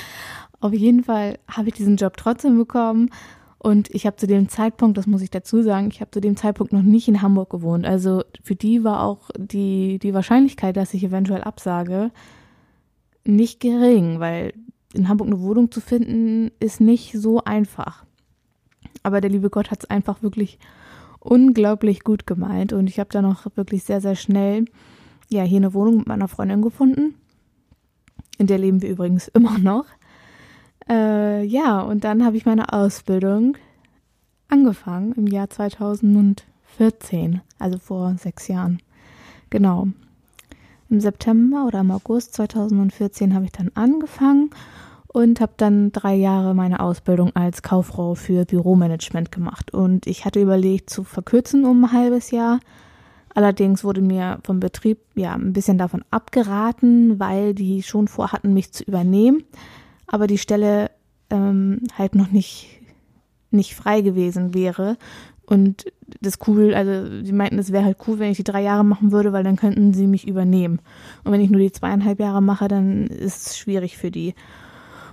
Auf 0.61 0.73
jeden 0.73 1.03
Fall 1.03 1.37
habe 1.47 1.67
ich 1.67 1.75
diesen 1.75 1.97
Job 1.97 2.17
trotzdem 2.17 2.57
bekommen. 2.57 3.11
Und 3.59 3.93
ich 3.93 4.07
habe 4.07 4.15
zu 4.15 4.25
dem 4.25 4.49
Zeitpunkt, 4.49 4.97
das 4.97 5.05
muss 5.05 5.21
ich 5.21 5.29
dazu 5.29 5.61
sagen, 5.61 5.89
ich 5.91 6.01
habe 6.01 6.09
zu 6.09 6.19
dem 6.19 6.35
Zeitpunkt 6.35 6.73
noch 6.73 6.81
nicht 6.81 7.07
in 7.07 7.21
Hamburg 7.21 7.51
gewohnt. 7.51 7.85
Also 7.85 8.23
für 8.43 8.55
die 8.55 8.83
war 8.83 9.03
auch 9.03 9.29
die, 9.37 9.99
die 9.99 10.13
Wahrscheinlichkeit, 10.13 10.75
dass 10.75 10.93
ich 10.93 11.03
eventuell 11.03 11.43
absage, 11.43 12.11
nicht 13.25 13.59
gering, 13.59 14.19
weil 14.19 14.53
in 14.93 15.07
Hamburg 15.09 15.27
eine 15.27 15.41
Wohnung 15.41 15.71
zu 15.71 15.81
finden, 15.81 16.51
ist 16.59 16.81
nicht 16.81 17.13
so 17.13 17.43
einfach. 17.43 18.05
Aber 19.01 19.21
der 19.21 19.29
liebe 19.29 19.49
Gott 19.49 19.71
hat 19.71 19.83
es 19.83 19.89
einfach 19.89 20.21
wirklich 20.21 20.59
unglaublich 21.19 22.03
gut 22.03 22.27
gemeint 22.27 22.73
und 22.73 22.87
ich 22.87 22.99
habe 22.99 23.09
dann 23.09 23.25
auch 23.25 23.45
wirklich 23.55 23.83
sehr, 23.83 24.01
sehr 24.01 24.15
schnell 24.15 24.65
ja 25.29 25.43
hier 25.43 25.57
eine 25.57 25.73
Wohnung 25.73 25.97
mit 25.97 26.07
meiner 26.07 26.27
Freundin 26.27 26.61
gefunden. 26.61 27.15
In 28.37 28.47
der 28.47 28.57
leben 28.57 28.81
wir 28.81 28.89
übrigens 28.89 29.27
immer 29.33 29.57
noch. 29.57 29.85
Äh, 30.89 31.43
ja, 31.45 31.79
und 31.81 32.03
dann 32.03 32.25
habe 32.25 32.37
ich 32.37 32.45
meine 32.45 32.73
Ausbildung 32.73 33.57
angefangen 34.49 35.13
im 35.13 35.27
Jahr 35.27 35.49
2014, 35.49 37.41
also 37.57 37.79
vor 37.79 38.15
sechs 38.17 38.47
Jahren. 38.47 38.79
Genau. 39.49 39.87
Im 40.93 40.99
September 40.99 41.65
oder 41.65 41.79
im 41.79 41.89
August 41.89 42.35
2014 42.35 43.33
habe 43.33 43.45
ich 43.45 43.51
dann 43.51 43.71
angefangen 43.73 44.51
und 45.07 45.41
habe 45.41 45.53
dann 45.57 45.91
drei 45.91 46.13
Jahre 46.13 46.53
meine 46.53 46.81
Ausbildung 46.81 47.35
als 47.35 47.63
Kauffrau 47.63 48.13
für 48.13 48.45
Büromanagement 48.45 49.31
gemacht. 49.31 49.73
Und 49.73 50.05
ich 50.05 50.23
hatte 50.23 50.39
überlegt 50.39 50.91
zu 50.91 51.03
verkürzen 51.03 51.65
um 51.65 51.85
ein 51.85 51.91
halbes 51.93 52.29
Jahr. 52.29 52.59
Allerdings 53.33 53.83
wurde 53.83 54.01
mir 54.01 54.37
vom 54.43 54.59
Betrieb 54.59 54.99
ja 55.15 55.33
ein 55.33 55.51
bisschen 55.51 55.79
davon 55.79 56.05
abgeraten, 56.11 57.19
weil 57.19 57.55
die 57.55 57.81
schon 57.81 58.07
vorhatten, 58.07 58.53
mich 58.53 58.71
zu 58.71 58.83
übernehmen, 58.83 59.43
aber 60.05 60.27
die 60.27 60.37
Stelle 60.37 60.91
ähm, 61.31 61.79
halt 61.97 62.13
noch 62.13 62.29
nicht 62.29 62.69
nicht 63.49 63.73
frei 63.73 64.01
gewesen 64.01 64.53
wäre. 64.53 64.97
Und 65.47 65.85
das 66.21 66.39
cool, 66.47 66.73
also 66.73 67.21
die 67.21 67.31
meinten, 67.31 67.59
es 67.59 67.71
wäre 67.71 67.85
halt 67.85 67.97
cool, 68.07 68.19
wenn 68.19 68.31
ich 68.31 68.37
die 68.37 68.43
drei 68.43 68.61
Jahre 68.61 68.83
machen 68.83 69.11
würde, 69.11 69.33
weil 69.33 69.43
dann 69.43 69.55
könnten 69.55 69.93
sie 69.93 70.07
mich 70.07 70.27
übernehmen. 70.27 70.79
Und 71.23 71.31
wenn 71.31 71.41
ich 71.41 71.49
nur 71.49 71.59
die 71.59 71.71
zweieinhalb 71.71 72.19
Jahre 72.19 72.41
mache, 72.41 72.67
dann 72.67 73.07
ist 73.07 73.47
es 73.47 73.57
schwierig 73.57 73.97
für 73.97 74.11
die. 74.11 74.35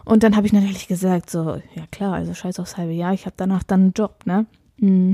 Und 0.04 0.22
dann 0.22 0.36
habe 0.36 0.46
ich 0.46 0.52
natürlich 0.52 0.88
gesagt, 0.88 1.30
so, 1.30 1.60
ja 1.74 1.86
klar, 1.90 2.14
also 2.14 2.34
scheiß 2.34 2.58
aufs 2.58 2.76
halbe 2.76 2.92
Jahr, 2.92 3.12
ich 3.12 3.26
habe 3.26 3.34
danach 3.36 3.62
dann 3.62 3.80
einen 3.80 3.92
Job, 3.92 4.20
ne? 4.24 4.46
Mm. 4.78 5.12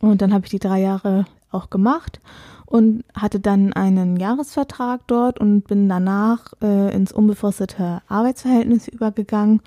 Und 0.00 0.22
dann 0.22 0.32
habe 0.32 0.44
ich 0.44 0.50
die 0.50 0.58
drei 0.58 0.80
Jahre 0.80 1.24
auch 1.50 1.70
gemacht 1.70 2.20
und 2.66 3.04
hatte 3.14 3.40
dann 3.40 3.72
einen 3.72 4.16
Jahresvertrag 4.16 5.02
dort 5.06 5.38
und 5.38 5.62
bin 5.62 5.88
danach 5.88 6.52
äh, 6.62 6.94
ins 6.94 7.12
unbefristete 7.12 8.02
Arbeitsverhältnis 8.08 8.88
übergegangen 8.88 9.60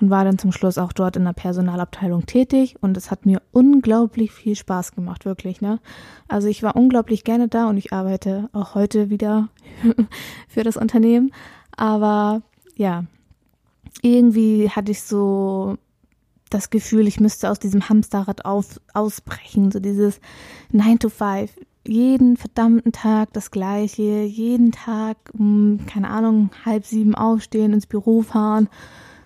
und 0.00 0.10
war 0.10 0.24
dann 0.24 0.38
zum 0.38 0.52
Schluss 0.52 0.78
auch 0.78 0.92
dort 0.92 1.16
in 1.16 1.24
der 1.24 1.32
Personalabteilung 1.32 2.26
tätig 2.26 2.76
und 2.80 2.96
es 2.96 3.10
hat 3.10 3.26
mir 3.26 3.42
unglaublich 3.52 4.32
viel 4.32 4.56
Spaß 4.56 4.92
gemacht, 4.92 5.24
wirklich, 5.24 5.60
ne? 5.60 5.80
Also 6.28 6.48
ich 6.48 6.62
war 6.62 6.76
unglaublich 6.76 7.24
gerne 7.24 7.48
da 7.48 7.68
und 7.68 7.76
ich 7.76 7.92
arbeite 7.92 8.48
auch 8.52 8.74
heute 8.74 9.10
wieder 9.10 9.48
für 10.48 10.62
das 10.62 10.76
Unternehmen, 10.76 11.32
aber 11.76 12.42
ja, 12.76 13.04
irgendwie 14.02 14.70
hatte 14.70 14.92
ich 14.92 15.02
so 15.02 15.76
das 16.50 16.70
Gefühl, 16.70 17.06
ich 17.06 17.20
müsste 17.20 17.50
aus 17.50 17.58
diesem 17.58 17.88
Hamsterrad 17.88 18.44
auf, 18.44 18.80
ausbrechen. 18.94 19.70
So 19.70 19.80
dieses 19.80 20.20
9 20.72 20.98
to 20.98 21.08
5. 21.08 21.50
Jeden 21.86 22.36
verdammten 22.36 22.92
Tag 22.92 23.32
das 23.32 23.50
Gleiche. 23.50 24.22
Jeden 24.22 24.72
Tag, 24.72 25.16
um, 25.32 25.80
keine 25.86 26.10
Ahnung, 26.10 26.50
halb 26.64 26.84
sieben 26.84 27.14
aufstehen, 27.14 27.72
ins 27.72 27.86
Büro 27.86 28.22
fahren, 28.22 28.68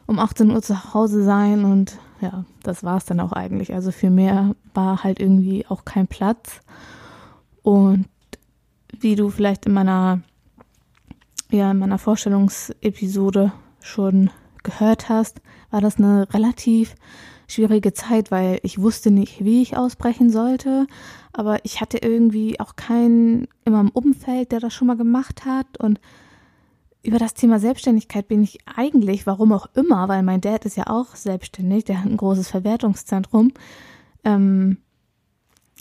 um 0.06 0.18
18 0.18 0.50
Uhr 0.50 0.62
zu 0.62 0.94
Hause 0.94 1.24
sein. 1.24 1.64
Und 1.64 1.98
ja, 2.20 2.44
das 2.62 2.84
war 2.84 2.96
es 2.96 3.04
dann 3.04 3.20
auch 3.20 3.32
eigentlich. 3.32 3.74
Also 3.74 3.90
für 3.90 4.10
mehr 4.10 4.54
war 4.74 5.02
halt 5.02 5.20
irgendwie 5.20 5.66
auch 5.66 5.84
kein 5.84 6.06
Platz. 6.06 6.60
Und 7.62 8.06
wie 8.98 9.16
du 9.16 9.30
vielleicht 9.30 9.66
in 9.66 9.72
meiner, 9.72 10.20
ja, 11.50 11.70
in 11.70 11.78
meiner 11.78 11.98
Vorstellungsepisode 11.98 13.52
schon 13.80 14.30
gehört 14.62 15.08
hast, 15.08 15.40
war 15.70 15.80
das 15.80 15.96
eine 15.96 16.32
relativ 16.32 16.94
schwierige 17.48 17.92
Zeit, 17.92 18.30
weil 18.30 18.60
ich 18.62 18.80
wusste 18.80 19.10
nicht, 19.10 19.44
wie 19.44 19.62
ich 19.62 19.76
ausbrechen 19.76 20.30
sollte, 20.30 20.86
aber 21.32 21.64
ich 21.64 21.80
hatte 21.80 21.98
irgendwie 21.98 22.58
auch 22.60 22.76
keinen 22.76 23.48
in 23.64 23.72
meinem 23.72 23.90
Umfeld, 23.90 24.52
der 24.52 24.60
das 24.60 24.72
schon 24.72 24.86
mal 24.86 24.96
gemacht 24.96 25.44
hat 25.44 25.78
und 25.78 26.00
über 27.02 27.18
das 27.18 27.34
Thema 27.34 27.58
Selbstständigkeit 27.58 28.28
bin 28.28 28.42
ich 28.42 28.58
eigentlich, 28.66 29.26
warum 29.26 29.52
auch 29.52 29.66
immer, 29.74 30.08
weil 30.08 30.22
mein 30.22 30.40
Dad 30.40 30.64
ist 30.64 30.76
ja 30.76 30.86
auch 30.86 31.16
selbstständig, 31.16 31.84
der 31.84 31.98
hat 31.98 32.06
ein 32.06 32.16
großes 32.16 32.48
Verwertungszentrum, 32.48 33.52
ähm, 34.24 34.78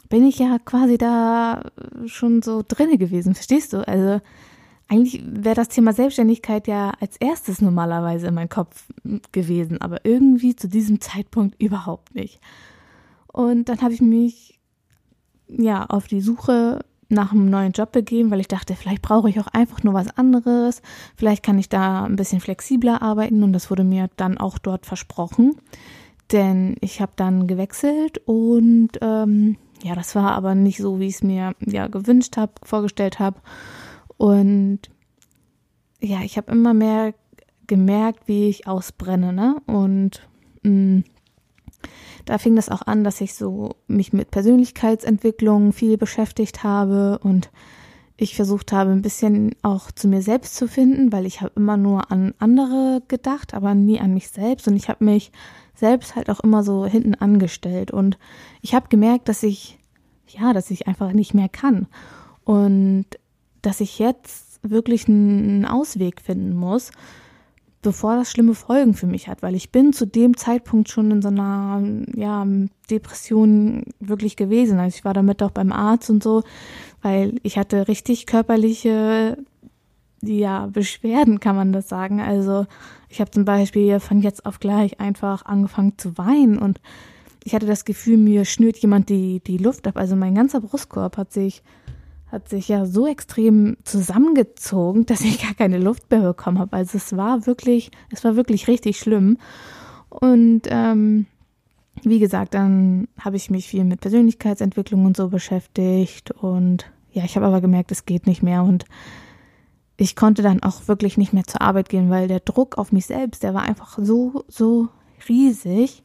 bin 0.09 0.25
ich 0.25 0.39
ja 0.39 0.57
quasi 0.59 0.97
da 0.97 1.63
schon 2.05 2.41
so 2.41 2.63
drinne 2.67 2.97
gewesen, 2.97 3.33
verstehst 3.33 3.73
du? 3.73 3.87
Also 3.87 4.19
eigentlich 4.87 5.23
wäre 5.25 5.55
das 5.55 5.69
Thema 5.69 5.93
Selbstständigkeit 5.93 6.67
ja 6.67 6.91
als 6.99 7.15
erstes 7.17 7.61
normalerweise 7.61 8.27
in 8.27 8.33
meinem 8.33 8.49
Kopf 8.49 8.89
gewesen, 9.31 9.79
aber 9.79 10.03
irgendwie 10.05 10.55
zu 10.55 10.67
diesem 10.67 10.99
Zeitpunkt 10.99 11.61
überhaupt 11.61 12.13
nicht. 12.13 12.41
Und 13.27 13.69
dann 13.69 13.81
habe 13.81 13.93
ich 13.93 14.01
mich 14.01 14.59
ja 15.47 15.85
auf 15.85 16.07
die 16.07 16.19
Suche 16.19 16.83
nach 17.11 17.31
einem 17.31 17.49
neuen 17.49 17.71
Job 17.71 17.91
begeben, 17.91 18.31
weil 18.31 18.39
ich 18.39 18.47
dachte, 18.47 18.75
vielleicht 18.75 19.01
brauche 19.01 19.29
ich 19.29 19.39
auch 19.39 19.47
einfach 19.47 19.83
nur 19.83 19.93
was 19.93 20.15
anderes, 20.17 20.81
vielleicht 21.15 21.43
kann 21.43 21.59
ich 21.59 21.69
da 21.69 22.05
ein 22.05 22.15
bisschen 22.15 22.39
flexibler 22.39 23.01
arbeiten 23.01 23.43
und 23.43 23.53
das 23.53 23.69
wurde 23.69 23.83
mir 23.83 24.09
dann 24.17 24.37
auch 24.37 24.57
dort 24.57 24.85
versprochen, 24.85 25.55
denn 26.31 26.75
ich 26.81 27.01
habe 27.01 27.11
dann 27.15 27.47
gewechselt 27.47 28.21
und 28.25 28.91
ähm, 29.01 29.57
ja, 29.83 29.95
das 29.95 30.15
war 30.15 30.31
aber 30.31 30.55
nicht 30.55 30.77
so, 30.77 30.99
wie 30.99 31.07
ich 31.07 31.15
es 31.15 31.23
mir 31.23 31.53
ja 31.65 31.87
gewünscht 31.87 32.37
habe, 32.37 32.53
vorgestellt 32.63 33.19
habe 33.19 33.39
und 34.17 34.79
ja, 35.99 36.21
ich 36.21 36.37
habe 36.37 36.51
immer 36.51 36.73
mehr 36.73 37.13
gemerkt, 37.67 38.27
wie 38.27 38.49
ich 38.49 38.67
ausbrenne, 38.67 39.31
ne? 39.31 39.55
Und 39.65 40.27
mh, 40.63 40.71
mm, 40.71 41.03
da 42.25 42.37
fing 42.37 42.55
das 42.55 42.69
auch 42.69 42.81
an, 42.83 43.03
dass 43.03 43.21
ich 43.21 43.33
so 43.33 43.75
mich 43.87 44.13
mit 44.13 44.31
Persönlichkeitsentwicklung 44.31 45.73
viel 45.73 45.97
beschäftigt 45.97 46.63
habe 46.63 47.19
und 47.23 47.49
ich 48.17 48.35
versucht 48.35 48.71
habe, 48.71 48.91
ein 48.91 49.01
bisschen 49.01 49.55
auch 49.63 49.91
zu 49.91 50.07
mir 50.07 50.21
selbst 50.21 50.55
zu 50.55 50.67
finden, 50.67 51.11
weil 51.11 51.25
ich 51.25 51.41
habe 51.41 51.53
immer 51.55 51.77
nur 51.77 52.11
an 52.11 52.35
andere 52.37 53.01
gedacht, 53.07 53.55
aber 53.55 53.73
nie 53.73 53.99
an 53.99 54.13
mich 54.13 54.29
selbst. 54.29 54.67
Und 54.67 54.75
ich 54.75 54.89
habe 54.89 55.03
mich 55.03 55.31
selbst 55.73 56.15
halt 56.15 56.29
auch 56.29 56.39
immer 56.41 56.63
so 56.63 56.85
hinten 56.85 57.15
angestellt. 57.15 57.89
Und 57.89 58.19
ich 58.61 58.75
habe 58.75 58.89
gemerkt, 58.89 59.27
dass 59.27 59.41
ich 59.41 59.79
ja, 60.33 60.53
dass 60.53 60.71
ich 60.71 60.87
einfach 60.87 61.13
nicht 61.13 61.33
mehr 61.33 61.49
kann. 61.49 61.87
Und 62.43 63.05
dass 63.61 63.81
ich 63.81 63.99
jetzt 63.99 64.59
wirklich 64.63 65.07
einen 65.07 65.65
Ausweg 65.65 66.21
finden 66.21 66.55
muss, 66.55 66.91
bevor 67.81 68.15
das 68.15 68.31
schlimme 68.31 68.53
Folgen 68.53 68.93
für 68.93 69.07
mich 69.07 69.27
hat, 69.27 69.41
weil 69.41 69.55
ich 69.55 69.71
bin 69.71 69.93
zu 69.93 70.05
dem 70.05 70.37
Zeitpunkt 70.37 70.89
schon 70.89 71.11
in 71.11 71.21
so 71.21 71.29
einer 71.29 71.81
ja, 72.15 72.45
Depression 72.89 73.85
wirklich 73.99 74.35
gewesen. 74.35 74.79
Also 74.79 74.95
ich 74.97 75.05
war 75.05 75.13
damit 75.13 75.41
auch 75.41 75.51
beim 75.51 75.71
Arzt 75.71 76.09
und 76.09 76.21
so, 76.21 76.43
weil 77.01 77.35
ich 77.43 77.57
hatte 77.57 77.87
richtig 77.87 78.27
körperliche 78.27 79.37
ja, 80.23 80.67
Beschwerden 80.67 81.39
kann 81.39 81.55
man 81.55 81.73
das 81.73 81.89
sagen. 81.89 82.21
Also 82.21 82.65
ich 83.09 83.19
habe 83.19 83.31
zum 83.31 83.45
Beispiel 83.45 83.99
von 83.99 84.21
jetzt 84.21 84.45
auf 84.45 84.59
gleich 84.59 84.99
einfach 84.99 85.45
angefangen 85.45 85.97
zu 85.97 86.17
weinen 86.17 86.57
und 86.57 86.79
ich 87.43 87.55
hatte 87.55 87.65
das 87.65 87.85
Gefühl, 87.85 88.17
mir 88.17 88.45
schnürt 88.45 88.77
jemand 88.77 89.09
die, 89.09 89.39
die 89.39 89.57
Luft 89.57 89.87
ab. 89.87 89.97
Also 89.97 90.15
mein 90.15 90.35
ganzer 90.35 90.61
Brustkorb 90.61 91.17
hat 91.17 91.33
sich, 91.33 91.63
hat 92.31 92.47
sich 92.47 92.67
ja 92.67 92.85
so 92.85 93.07
extrem 93.07 93.77
zusammengezogen, 93.83 95.05
dass 95.05 95.21
ich 95.21 95.41
gar 95.41 95.53
keine 95.53 95.79
Luft 95.79 96.09
mehr 96.09 96.21
bekommen 96.21 96.59
habe. 96.59 96.77
Also 96.77 96.97
es 96.97 97.15
war 97.15 97.45
wirklich, 97.45 97.91
es 98.09 98.23
war 98.23 98.35
wirklich 98.35 98.67
richtig 98.67 98.99
schlimm. 98.99 99.37
Und 100.09 100.61
ähm, 100.67 101.25
wie 102.03 102.19
gesagt, 102.19 102.53
dann 102.53 103.07
habe 103.19 103.35
ich 103.35 103.49
mich 103.49 103.67
viel 103.67 103.83
mit 103.83 104.01
Persönlichkeitsentwicklung 104.01 105.05
und 105.05 105.17
so 105.17 105.29
beschäftigt 105.29 106.31
und 106.31 106.89
ja, 107.11 107.25
ich 107.25 107.35
habe 107.35 107.45
aber 107.45 107.61
gemerkt, 107.61 107.91
es 107.91 108.05
geht 108.05 108.25
nicht 108.25 108.41
mehr 108.41 108.63
und 108.63 108.85
ich 109.97 110.15
konnte 110.15 110.41
dann 110.41 110.63
auch 110.63 110.87
wirklich 110.87 111.17
nicht 111.17 111.33
mehr 111.33 111.43
zur 111.43 111.61
Arbeit 111.61 111.89
gehen, 111.89 112.09
weil 112.09 112.27
der 112.27 112.39
Druck 112.39 112.77
auf 112.77 112.91
mich 112.91 113.05
selbst, 113.05 113.43
der 113.43 113.53
war 113.53 113.63
einfach 113.63 113.99
so, 113.99 114.43
so 114.47 114.87
riesig. 115.29 116.03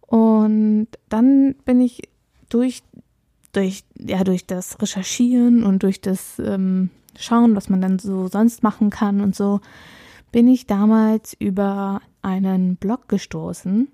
Und 0.00 0.88
dann 1.08 1.54
bin 1.64 1.80
ich 1.80 2.02
durch, 2.48 2.82
durch, 3.56 3.84
ja, 3.98 4.24
durch 4.24 4.46
das 4.46 4.80
Recherchieren 4.80 5.64
und 5.64 5.82
durch 5.82 6.00
das 6.00 6.38
ähm, 6.38 6.90
Schauen, 7.18 7.56
was 7.56 7.68
man 7.68 7.80
dann 7.80 7.98
so 7.98 8.28
sonst 8.28 8.62
machen 8.62 8.90
kann 8.90 9.20
und 9.20 9.34
so, 9.34 9.60
bin 10.32 10.48
ich 10.48 10.66
damals 10.66 11.34
über 11.38 12.00
einen 12.22 12.76
Blog 12.76 13.08
gestoßen, 13.08 13.88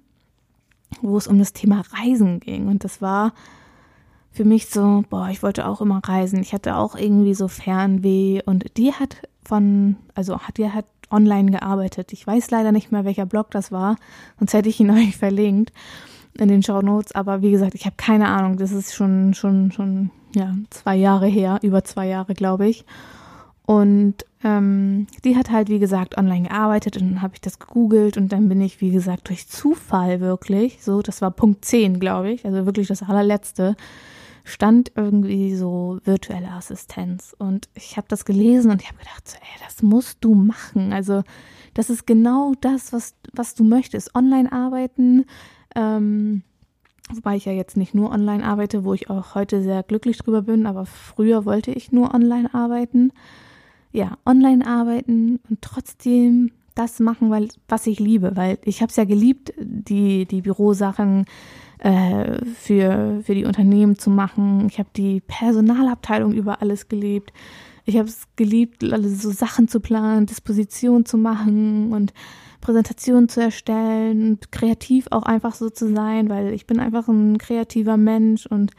wo 1.03 1.19
es 1.19 1.27
um 1.27 1.39
das 1.39 1.53
Thema 1.53 1.83
Reisen 1.93 2.41
ging. 2.41 2.67
Und 2.69 2.85
das 2.85 3.03
war 3.03 3.35
für 4.31 4.45
mich 4.45 4.71
so, 4.71 5.05
boah, 5.11 5.29
ich 5.29 5.43
wollte 5.43 5.67
auch 5.67 5.81
immer 5.81 6.01
reisen. 6.03 6.41
Ich 6.41 6.55
hatte 6.55 6.77
auch 6.77 6.97
irgendwie 6.97 7.35
so 7.35 7.49
Fernweh 7.49 8.41
und 8.47 8.77
die 8.79 8.93
hat 8.93 9.29
von, 9.45 9.97
also 10.15 10.39
hat 10.41 10.57
die 10.57 10.71
hat 10.71 10.87
online 11.11 11.51
gearbeitet. 11.51 12.13
Ich 12.13 12.27
weiß 12.27 12.51
leider 12.51 12.73
nicht 12.73 12.93
mehr, 12.93 13.05
welcher 13.05 13.27
Blog 13.27 13.51
das 13.51 13.73
war, 13.73 13.97
sonst 14.39 14.55
hätte 14.55 14.69
ich 14.69 14.81
ihn 14.81 14.91
euch 14.93 15.17
verlinkt 15.17 15.73
in 16.39 16.49
den 16.49 16.63
Show 16.63 16.81
Notes. 16.81 17.15
Aber 17.15 17.43
wie 17.43 17.51
gesagt, 17.51 17.75
ich 17.75 17.87
habe 17.87 17.97
keine 17.97 18.29
Ahnung. 18.29 18.57
Das 18.57 18.73
ist 18.73 18.95
schon, 18.95 19.35
schon, 19.35 19.73
schon, 19.73 20.11
ja, 20.35 20.55
zwei 20.71 20.97
Jahre 20.97 21.27
her, 21.27 21.59
über 21.63 21.85
zwei 21.85 22.07
Jahre, 22.07 22.35
glaube 22.35 22.69
ich. 22.69 22.85
Und 23.67 24.25
ähm, 24.43 25.07
die 25.25 25.37
hat 25.37 25.51
halt, 25.51 25.69
wie 25.69 25.79
gesagt, 25.79 26.19
online 26.19 26.49
gearbeitet 26.49 26.97
und 26.97 27.09
dann 27.11 27.23
habe 27.23 27.35
ich 27.35 27.41
das 27.41 27.59
gegoogelt 27.59 28.17
und 28.17 28.33
dann 28.33 28.49
bin 28.49 28.61
ich, 28.61 28.81
wie 28.81 28.91
gesagt, 28.91 29.29
durch 29.29 29.47
Zufall 29.49 30.21
wirklich, 30.21 30.83
so, 30.83 31.03
das 31.03 31.23
war 31.23 31.31
Punkt 31.31 31.65
10, 31.65 32.01
glaube 32.01 32.33
ich, 32.33 32.45
also 32.45 32.67
wirklich 32.67 32.89
das 32.89 33.03
allerletzte, 33.03 33.77
stand 34.45 34.93
irgendwie 34.97 35.55
so 35.55 36.01
virtuelle 36.05 36.51
Assistenz. 36.51 37.35
Und 37.39 37.69
ich 37.75 37.97
habe 37.97 38.09
das 38.09 38.25
gelesen 38.25 38.71
und 38.71 38.83
ich 38.83 38.89
habe 38.89 38.99
gedacht, 38.99 39.29
so, 39.29 39.37
ey, 39.37 39.65
das 39.65 39.83
musst 39.83 40.19
du 40.23 40.35
machen. 40.35 40.93
Also 40.93 41.23
das 41.75 41.91
ist 41.91 42.07
genau 42.07 42.55
das, 42.61 42.93
was, 42.93 43.15
was 43.33 43.55
du 43.55 43.63
möchtest. 43.63 44.15
Online 44.15 44.51
arbeiten, 44.51 45.27
ähm, 45.75 46.43
wobei 47.13 47.37
ich 47.37 47.45
ja 47.45 47.53
jetzt 47.53 47.77
nicht 47.77 47.95
nur 47.95 48.11
online 48.11 48.45
arbeite, 48.45 48.85
wo 48.85 48.95
ich 48.95 49.11
auch 49.11 49.35
heute 49.35 49.63
sehr 49.63 49.83
glücklich 49.83 50.19
drüber 50.19 50.43
bin, 50.43 50.67
aber 50.67 50.87
früher 50.87 51.45
wollte 51.45 51.71
ich 51.71 51.93
nur 51.93 52.15
online 52.15 52.53
arbeiten. 52.55 53.13
Ja, 53.93 54.19
online 54.25 54.67
arbeiten 54.67 55.41
und 55.49 55.63
trotzdem 55.63 56.53
das 56.75 57.01
machen, 57.01 57.31
weil 57.31 57.49
was 57.69 57.87
ich 57.87 57.99
liebe, 57.99 58.37
weil 58.37 58.59
ich 58.65 58.81
habe 58.81 58.91
es 58.91 58.97
ja 58.97 59.05
geliebt, 59.05 59.53
die 59.59 60.27
die 60.27 60.43
Bürosachen 60.43 61.27
äh, 61.79 62.45
für, 62.55 63.21
für 63.25 63.35
die 63.35 63.45
Unternehmen 63.45 63.99
zu 63.99 64.11
machen. 64.11 64.67
Ich 64.69 64.79
habe 64.79 64.91
die 64.95 65.21
Personalabteilung 65.21 66.33
über 66.33 66.63
alles 66.63 66.89
geliebt. 66.89 67.33
Ich 67.85 67.97
habe 67.97 68.09
es 68.09 68.29
geliebt, 68.37 68.85
alle 68.85 69.09
so 69.09 69.31
Sachen 69.31 69.67
zu 69.67 69.81
planen, 69.81 70.27
Disposition 70.27 71.05
zu 71.07 71.17
machen 71.17 71.93
und 71.93 72.13
Präsentationen 72.61 73.29
zu 73.29 73.41
erstellen 73.41 74.31
und 74.31 74.53
kreativ 74.53 75.07
auch 75.11 75.23
einfach 75.23 75.55
so 75.55 75.71
zu 75.71 75.95
sein, 75.95 76.29
weil 76.29 76.53
ich 76.53 76.67
bin 76.67 76.81
einfach 76.81 77.09
ein 77.09 77.39
kreativer 77.39 77.97
Mensch 77.97 78.47
und 78.47 78.73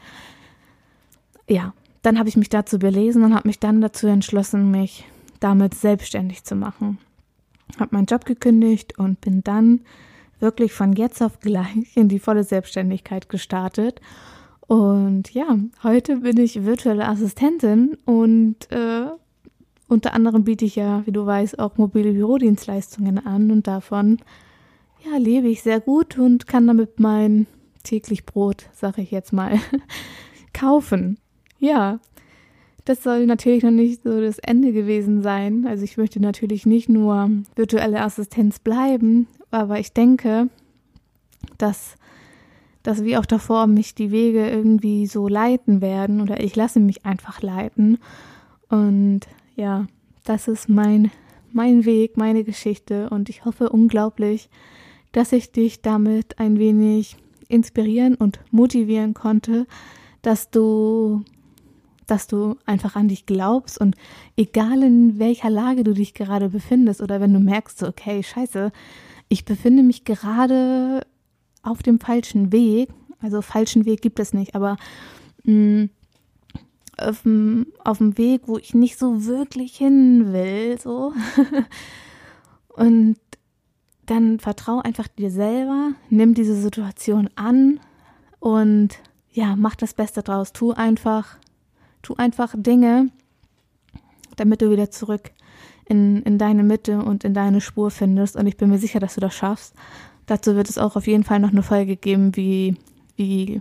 ja, 1.48 1.74
dann 2.02 2.18
habe 2.18 2.28
ich 2.28 2.36
mich 2.36 2.48
dazu 2.48 2.78
belesen 2.78 3.22
und 3.22 3.34
habe 3.34 3.48
mich 3.48 3.58
dann 3.58 3.80
dazu 3.80 4.06
entschlossen, 4.06 4.70
mich 4.70 5.04
damit 5.40 5.74
selbstständig 5.74 6.44
zu 6.44 6.54
machen. 6.54 6.98
Habe 7.78 7.94
meinen 7.94 8.06
Job 8.06 8.24
gekündigt 8.24 8.98
und 8.98 9.20
bin 9.20 9.42
dann 9.42 9.80
wirklich 10.40 10.72
von 10.72 10.92
jetzt 10.92 11.22
auf 11.22 11.40
gleich 11.40 11.96
in 11.96 12.08
die 12.08 12.18
volle 12.18 12.44
Selbstständigkeit 12.44 13.28
gestartet. 13.28 14.00
Und 14.66 15.32
ja, 15.34 15.58
heute 15.82 16.18
bin 16.18 16.38
ich 16.38 16.64
virtuelle 16.64 17.06
Assistentin 17.06 17.96
und 18.04 18.70
äh, 18.70 19.06
unter 19.92 20.14
anderem 20.14 20.44
biete 20.44 20.64
ich 20.64 20.76
ja, 20.76 21.02
wie 21.06 21.12
du 21.12 21.24
weißt, 21.24 21.58
auch 21.58 21.76
mobile 21.76 22.12
Bürodienstleistungen 22.12 23.24
an 23.24 23.50
und 23.50 23.66
davon 23.66 24.18
ja, 25.04 25.16
lebe 25.18 25.48
ich 25.48 25.62
sehr 25.62 25.80
gut 25.80 26.18
und 26.18 26.46
kann 26.46 26.66
damit 26.66 27.00
mein 27.00 27.46
täglich 27.82 28.24
Brot, 28.24 28.68
sage 28.72 29.02
ich 29.02 29.10
jetzt 29.10 29.32
mal, 29.32 29.58
kaufen. 30.54 31.18
Ja, 31.58 32.00
das 32.84 33.02
soll 33.02 33.26
natürlich 33.26 33.62
noch 33.62 33.70
nicht 33.70 34.02
so 34.02 34.20
das 34.20 34.38
Ende 34.38 34.72
gewesen 34.72 35.22
sein. 35.22 35.66
Also 35.66 35.84
ich 35.84 35.96
möchte 35.96 36.20
natürlich 36.20 36.66
nicht 36.66 36.88
nur 36.88 37.30
virtuelle 37.54 38.00
Assistenz 38.00 38.58
bleiben 38.58 39.28
aber 39.52 39.78
ich 39.78 39.92
denke, 39.92 40.48
dass, 41.58 41.96
dass 42.82 43.04
wie 43.04 43.16
auch 43.16 43.26
davor 43.26 43.68
mich 43.68 43.94
die 43.94 44.10
Wege 44.10 44.48
irgendwie 44.48 45.06
so 45.06 45.28
leiten 45.28 45.80
werden 45.80 46.20
oder 46.20 46.42
ich 46.42 46.56
lasse 46.56 46.80
mich 46.80 47.04
einfach 47.04 47.42
leiten. 47.42 47.98
Und 48.68 49.20
ja, 49.56 49.86
das 50.24 50.48
ist 50.48 50.68
mein, 50.68 51.10
mein 51.52 51.84
Weg, 51.84 52.16
meine 52.16 52.44
Geschichte 52.44 53.10
und 53.10 53.28
ich 53.28 53.44
hoffe 53.44 53.68
unglaublich, 53.68 54.48
dass 55.12 55.32
ich 55.32 55.52
dich 55.52 55.82
damit 55.82 56.38
ein 56.38 56.58
wenig 56.58 57.16
inspirieren 57.48 58.14
und 58.14 58.40
motivieren 58.50 59.14
konnte, 59.14 59.66
dass 60.22 60.50
du 60.50 61.22
dass 62.06 62.26
du 62.26 62.56
einfach 62.66 62.96
an 62.96 63.08
dich 63.08 63.26
glaubst 63.26 63.80
und 63.80 63.94
egal 64.36 64.82
in 64.82 65.18
welcher 65.18 65.48
Lage 65.48 65.84
du 65.84 65.94
dich 65.94 66.14
gerade 66.14 66.50
befindest 66.50 67.00
oder 67.00 67.20
wenn 67.20 67.32
du 67.32 67.38
merkst, 67.38 67.84
okay, 67.84 68.22
scheiße, 68.22 68.72
ich 69.28 69.44
befinde 69.44 69.82
mich 69.82 70.04
gerade 70.04 71.06
auf 71.62 71.82
dem 71.82 72.00
falschen 72.00 72.52
Weg. 72.52 72.90
Also 73.20 73.40
falschen 73.40 73.86
Weg 73.86 74.02
gibt 74.02 74.18
es 74.18 74.34
nicht, 74.34 74.54
aber 74.54 74.76
mh, 75.44 75.54
mm, 75.54 75.90
auf, 77.08 77.22
dem, 77.22 77.66
auf 77.84 77.98
dem 77.98 78.18
Weg, 78.18 78.42
wo 78.46 78.58
ich 78.58 78.74
nicht 78.74 78.98
so 78.98 79.24
wirklich 79.24 79.76
hin 79.76 80.32
will, 80.32 80.78
so. 80.80 81.12
und 82.68 83.16
dann 84.06 84.40
vertrau 84.40 84.80
einfach 84.80 85.08
dir 85.08 85.30
selber, 85.30 85.92
nimm 86.10 86.34
diese 86.34 86.54
Situation 86.54 87.30
an 87.36 87.80
und 88.40 88.98
ja, 89.30 89.56
mach 89.56 89.76
das 89.76 89.94
Beste 89.94 90.22
draus. 90.22 90.52
Tu 90.52 90.72
einfach, 90.72 91.38
tu 92.02 92.14
einfach 92.16 92.54
Dinge, 92.56 93.10
damit 94.36 94.60
du 94.60 94.70
wieder 94.70 94.90
zurück 94.90 95.30
in, 95.86 96.22
in 96.22 96.38
deine 96.38 96.62
Mitte 96.62 97.02
und 97.02 97.24
in 97.24 97.34
deine 97.34 97.60
Spur 97.60 97.90
findest. 97.90 98.36
Und 98.36 98.46
ich 98.46 98.56
bin 98.56 98.70
mir 98.70 98.78
sicher, 98.78 99.00
dass 99.00 99.14
du 99.14 99.20
das 99.20 99.34
schaffst. 99.34 99.74
Dazu 100.26 100.54
wird 100.54 100.68
es 100.68 100.78
auch 100.78 100.96
auf 100.96 101.06
jeden 101.06 101.24
Fall 101.24 101.40
noch 101.40 101.50
eine 101.50 101.62
Folge 101.62 101.96
geben, 101.96 102.36
wie, 102.36 102.76
wie, 103.16 103.60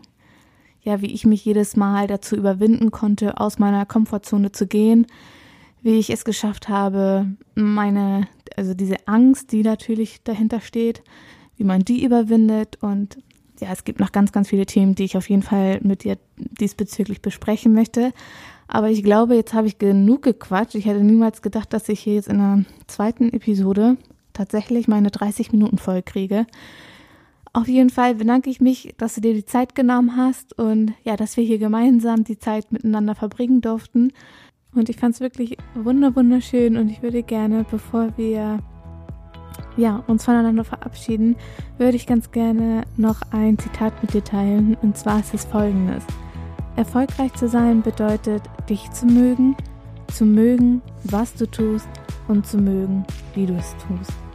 ja, 0.81 1.01
wie 1.01 1.13
ich 1.13 1.25
mich 1.25 1.45
jedes 1.45 1.75
Mal 1.75 2.07
dazu 2.07 2.35
überwinden 2.35 2.91
konnte, 2.91 3.39
aus 3.39 3.59
meiner 3.59 3.85
Komfortzone 3.85 4.51
zu 4.51 4.67
gehen, 4.67 5.07
wie 5.81 5.97
ich 5.97 6.09
es 6.09 6.25
geschafft 6.25 6.69
habe, 6.69 7.27
meine, 7.55 8.27
also 8.55 8.73
diese 8.73 9.07
Angst, 9.07 9.51
die 9.51 9.63
natürlich 9.63 10.23
dahinter 10.23 10.61
steht, 10.61 11.03
wie 11.57 11.63
man 11.63 11.81
die 11.81 12.03
überwindet 12.03 12.77
und 12.81 13.17
ja, 13.59 13.71
es 13.71 13.83
gibt 13.83 13.99
noch 13.99 14.11
ganz, 14.11 14.31
ganz 14.31 14.49
viele 14.49 14.65
Themen, 14.65 14.95
die 14.95 15.03
ich 15.03 15.17
auf 15.17 15.29
jeden 15.29 15.43
Fall 15.43 15.79
mit 15.83 16.03
dir 16.03 16.17
diesbezüglich 16.35 17.21
besprechen 17.21 17.73
möchte. 17.73 18.11
Aber 18.67 18.89
ich 18.89 19.03
glaube, 19.03 19.35
jetzt 19.35 19.53
habe 19.53 19.67
ich 19.67 19.77
genug 19.77 20.23
gequatscht. 20.23 20.73
Ich 20.73 20.85
hätte 20.85 21.03
niemals 21.03 21.43
gedacht, 21.43 21.71
dass 21.71 21.87
ich 21.87 21.99
hier 21.99 22.15
jetzt 22.15 22.27
in 22.27 22.37
der 22.39 22.65
zweiten 22.87 23.31
Episode 23.31 23.97
tatsächlich 24.33 24.87
meine 24.87 25.11
30 25.11 25.51
Minuten 25.51 25.77
voll 25.77 26.01
kriege. 26.01 26.47
Auf 27.53 27.67
jeden 27.67 27.89
Fall 27.89 28.15
bedanke 28.15 28.49
ich 28.49 28.61
mich, 28.61 28.93
dass 28.97 29.15
du 29.15 29.21
dir 29.21 29.33
die 29.33 29.45
Zeit 29.45 29.75
genommen 29.75 30.15
hast 30.15 30.57
und 30.57 30.93
ja, 31.03 31.17
dass 31.17 31.35
wir 31.35 31.43
hier 31.43 31.57
gemeinsam 31.57 32.23
die 32.23 32.39
Zeit 32.39 32.71
miteinander 32.71 33.13
verbringen 33.13 33.59
durften. 33.59 34.13
Und 34.73 34.87
ich 34.87 34.95
fand 34.97 35.15
es 35.15 35.19
wirklich 35.19 35.57
wunderschön 35.75 36.77
und 36.77 36.89
ich 36.89 37.01
würde 37.01 37.23
gerne, 37.23 37.65
bevor 37.69 38.17
wir 38.17 38.59
ja, 39.75 40.03
uns 40.07 40.23
voneinander 40.23 40.63
verabschieden, 40.63 41.35
würde 41.77 41.97
ich 41.97 42.07
ganz 42.07 42.31
gerne 42.31 42.85
noch 42.95 43.21
ein 43.31 43.59
Zitat 43.59 44.01
mit 44.01 44.13
dir 44.13 44.23
teilen. 44.23 44.75
Und 44.81 44.97
zwar 44.97 45.19
ist 45.19 45.33
es 45.33 45.43
folgendes. 45.43 46.05
Erfolgreich 46.77 47.33
zu 47.33 47.49
sein 47.49 47.81
bedeutet, 47.81 48.43
dich 48.69 48.89
zu 48.91 49.05
mögen, 49.05 49.57
zu 50.07 50.25
mögen, 50.25 50.81
was 51.03 51.33
du 51.33 51.45
tust 51.51 51.89
und 52.29 52.47
zu 52.47 52.57
mögen, 52.57 53.05
wie 53.35 53.45
du 53.45 53.55
es 53.55 53.75
tust. 53.87 54.30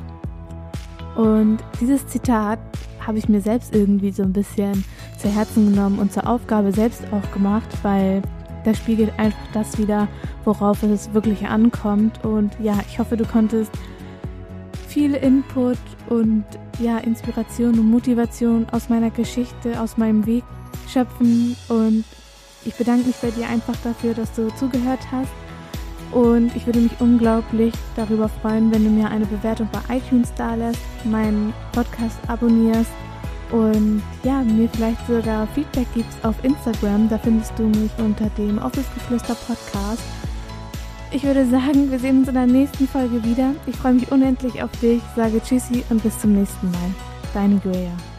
Und 1.17 1.59
dieses 1.81 2.07
Zitat 2.07 2.59
habe 3.07 3.19
ich 3.19 3.29
mir 3.29 3.41
selbst 3.41 3.75
irgendwie 3.75 4.11
so 4.11 4.23
ein 4.23 4.33
bisschen 4.33 4.85
zu 5.19 5.29
Herzen 5.29 5.73
genommen 5.73 5.99
und 5.99 6.13
zur 6.13 6.29
Aufgabe 6.29 6.73
selbst 6.73 7.03
auch 7.13 7.33
gemacht, 7.33 7.69
weil 7.83 8.23
das 8.65 8.79
spiegelt 8.79 9.17
einfach 9.19 9.39
das 9.53 9.79
wieder, 9.79 10.09
worauf 10.45 10.83
es 10.83 11.15
wirklich 11.15 11.47
ankommt. 11.47 12.25
Und 12.25 12.57
ja, 12.61 12.79
ich 12.89 12.99
hoffe, 12.99 13.17
du 13.17 13.25
konntest 13.25 13.71
viel 14.89 15.15
Input 15.15 15.79
und 16.09 16.45
ja, 16.81 16.99
Inspiration 16.99 17.79
und 17.79 17.91
Motivation 17.91 18.67
aus 18.73 18.89
meiner 18.89 19.11
Geschichte, 19.11 19.81
aus 19.81 19.97
meinem 19.97 20.27
Weg 20.27 20.45
schöpfen. 20.89 21.57
Und 21.69 22.05
ich 22.65 22.75
bedanke 22.75 23.07
mich 23.07 23.17
bei 23.17 23.31
dir 23.31 23.49
einfach 23.49 23.77
dafür, 23.85 24.15
dass 24.15 24.33
du 24.33 24.49
zugehört 24.57 25.01
hast. 25.13 25.31
Und 26.13 26.55
ich 26.55 26.67
würde 26.67 26.81
mich 26.81 26.93
unglaublich 27.01 27.75
darüber 27.97 28.29
freuen, 28.29 28.73
wenn 28.73 28.85
du 28.85 28.91
mir 28.91 29.11
eine 29.11 29.27
Bewertung 29.27 29.69
bei 29.73 29.97
iTunes 29.97 30.33
da 30.37 30.55
lässt, 30.55 30.81
meinen 31.05 31.53
Podcast 31.73 32.19
abonnierst 32.29 32.93
und 33.51 34.03
ja, 34.23 34.43
mir 34.43 34.69
vielleicht 34.69 35.07
sogar 35.07 35.47
Feedback 35.49 35.87
gibst 35.95 36.25
auf 36.25 36.35
Instagram. 36.43 37.09
Da 37.09 37.19
findest 37.19 37.53
du 37.59 37.65
mich 37.65 37.91
unter 37.99 38.29
dem 38.31 38.59
Office 38.59 38.87
Geflüster 38.95 39.35
Podcast. 39.35 40.03
Ich 41.13 41.23
würde 41.23 41.47
sagen, 41.49 41.91
wir 41.91 41.99
sehen 41.99 42.19
uns 42.19 42.29
in 42.29 42.35
der 42.35 42.47
nächsten 42.47 42.89
Folge 42.89 43.23
wieder. 43.25 43.55
Ich 43.67 43.77
freue 43.77 43.95
mich 43.95 44.11
unendlich 44.11 44.63
auf 44.63 44.71
dich, 44.81 45.01
sage 45.15 45.41
Tschüssi 45.41 45.85
und 45.91 46.03
bis 46.03 46.19
zum 46.19 46.33
nächsten 46.33 46.71
Mal. 46.71 46.95
Deine 47.33 47.59
Guea. 47.59 48.16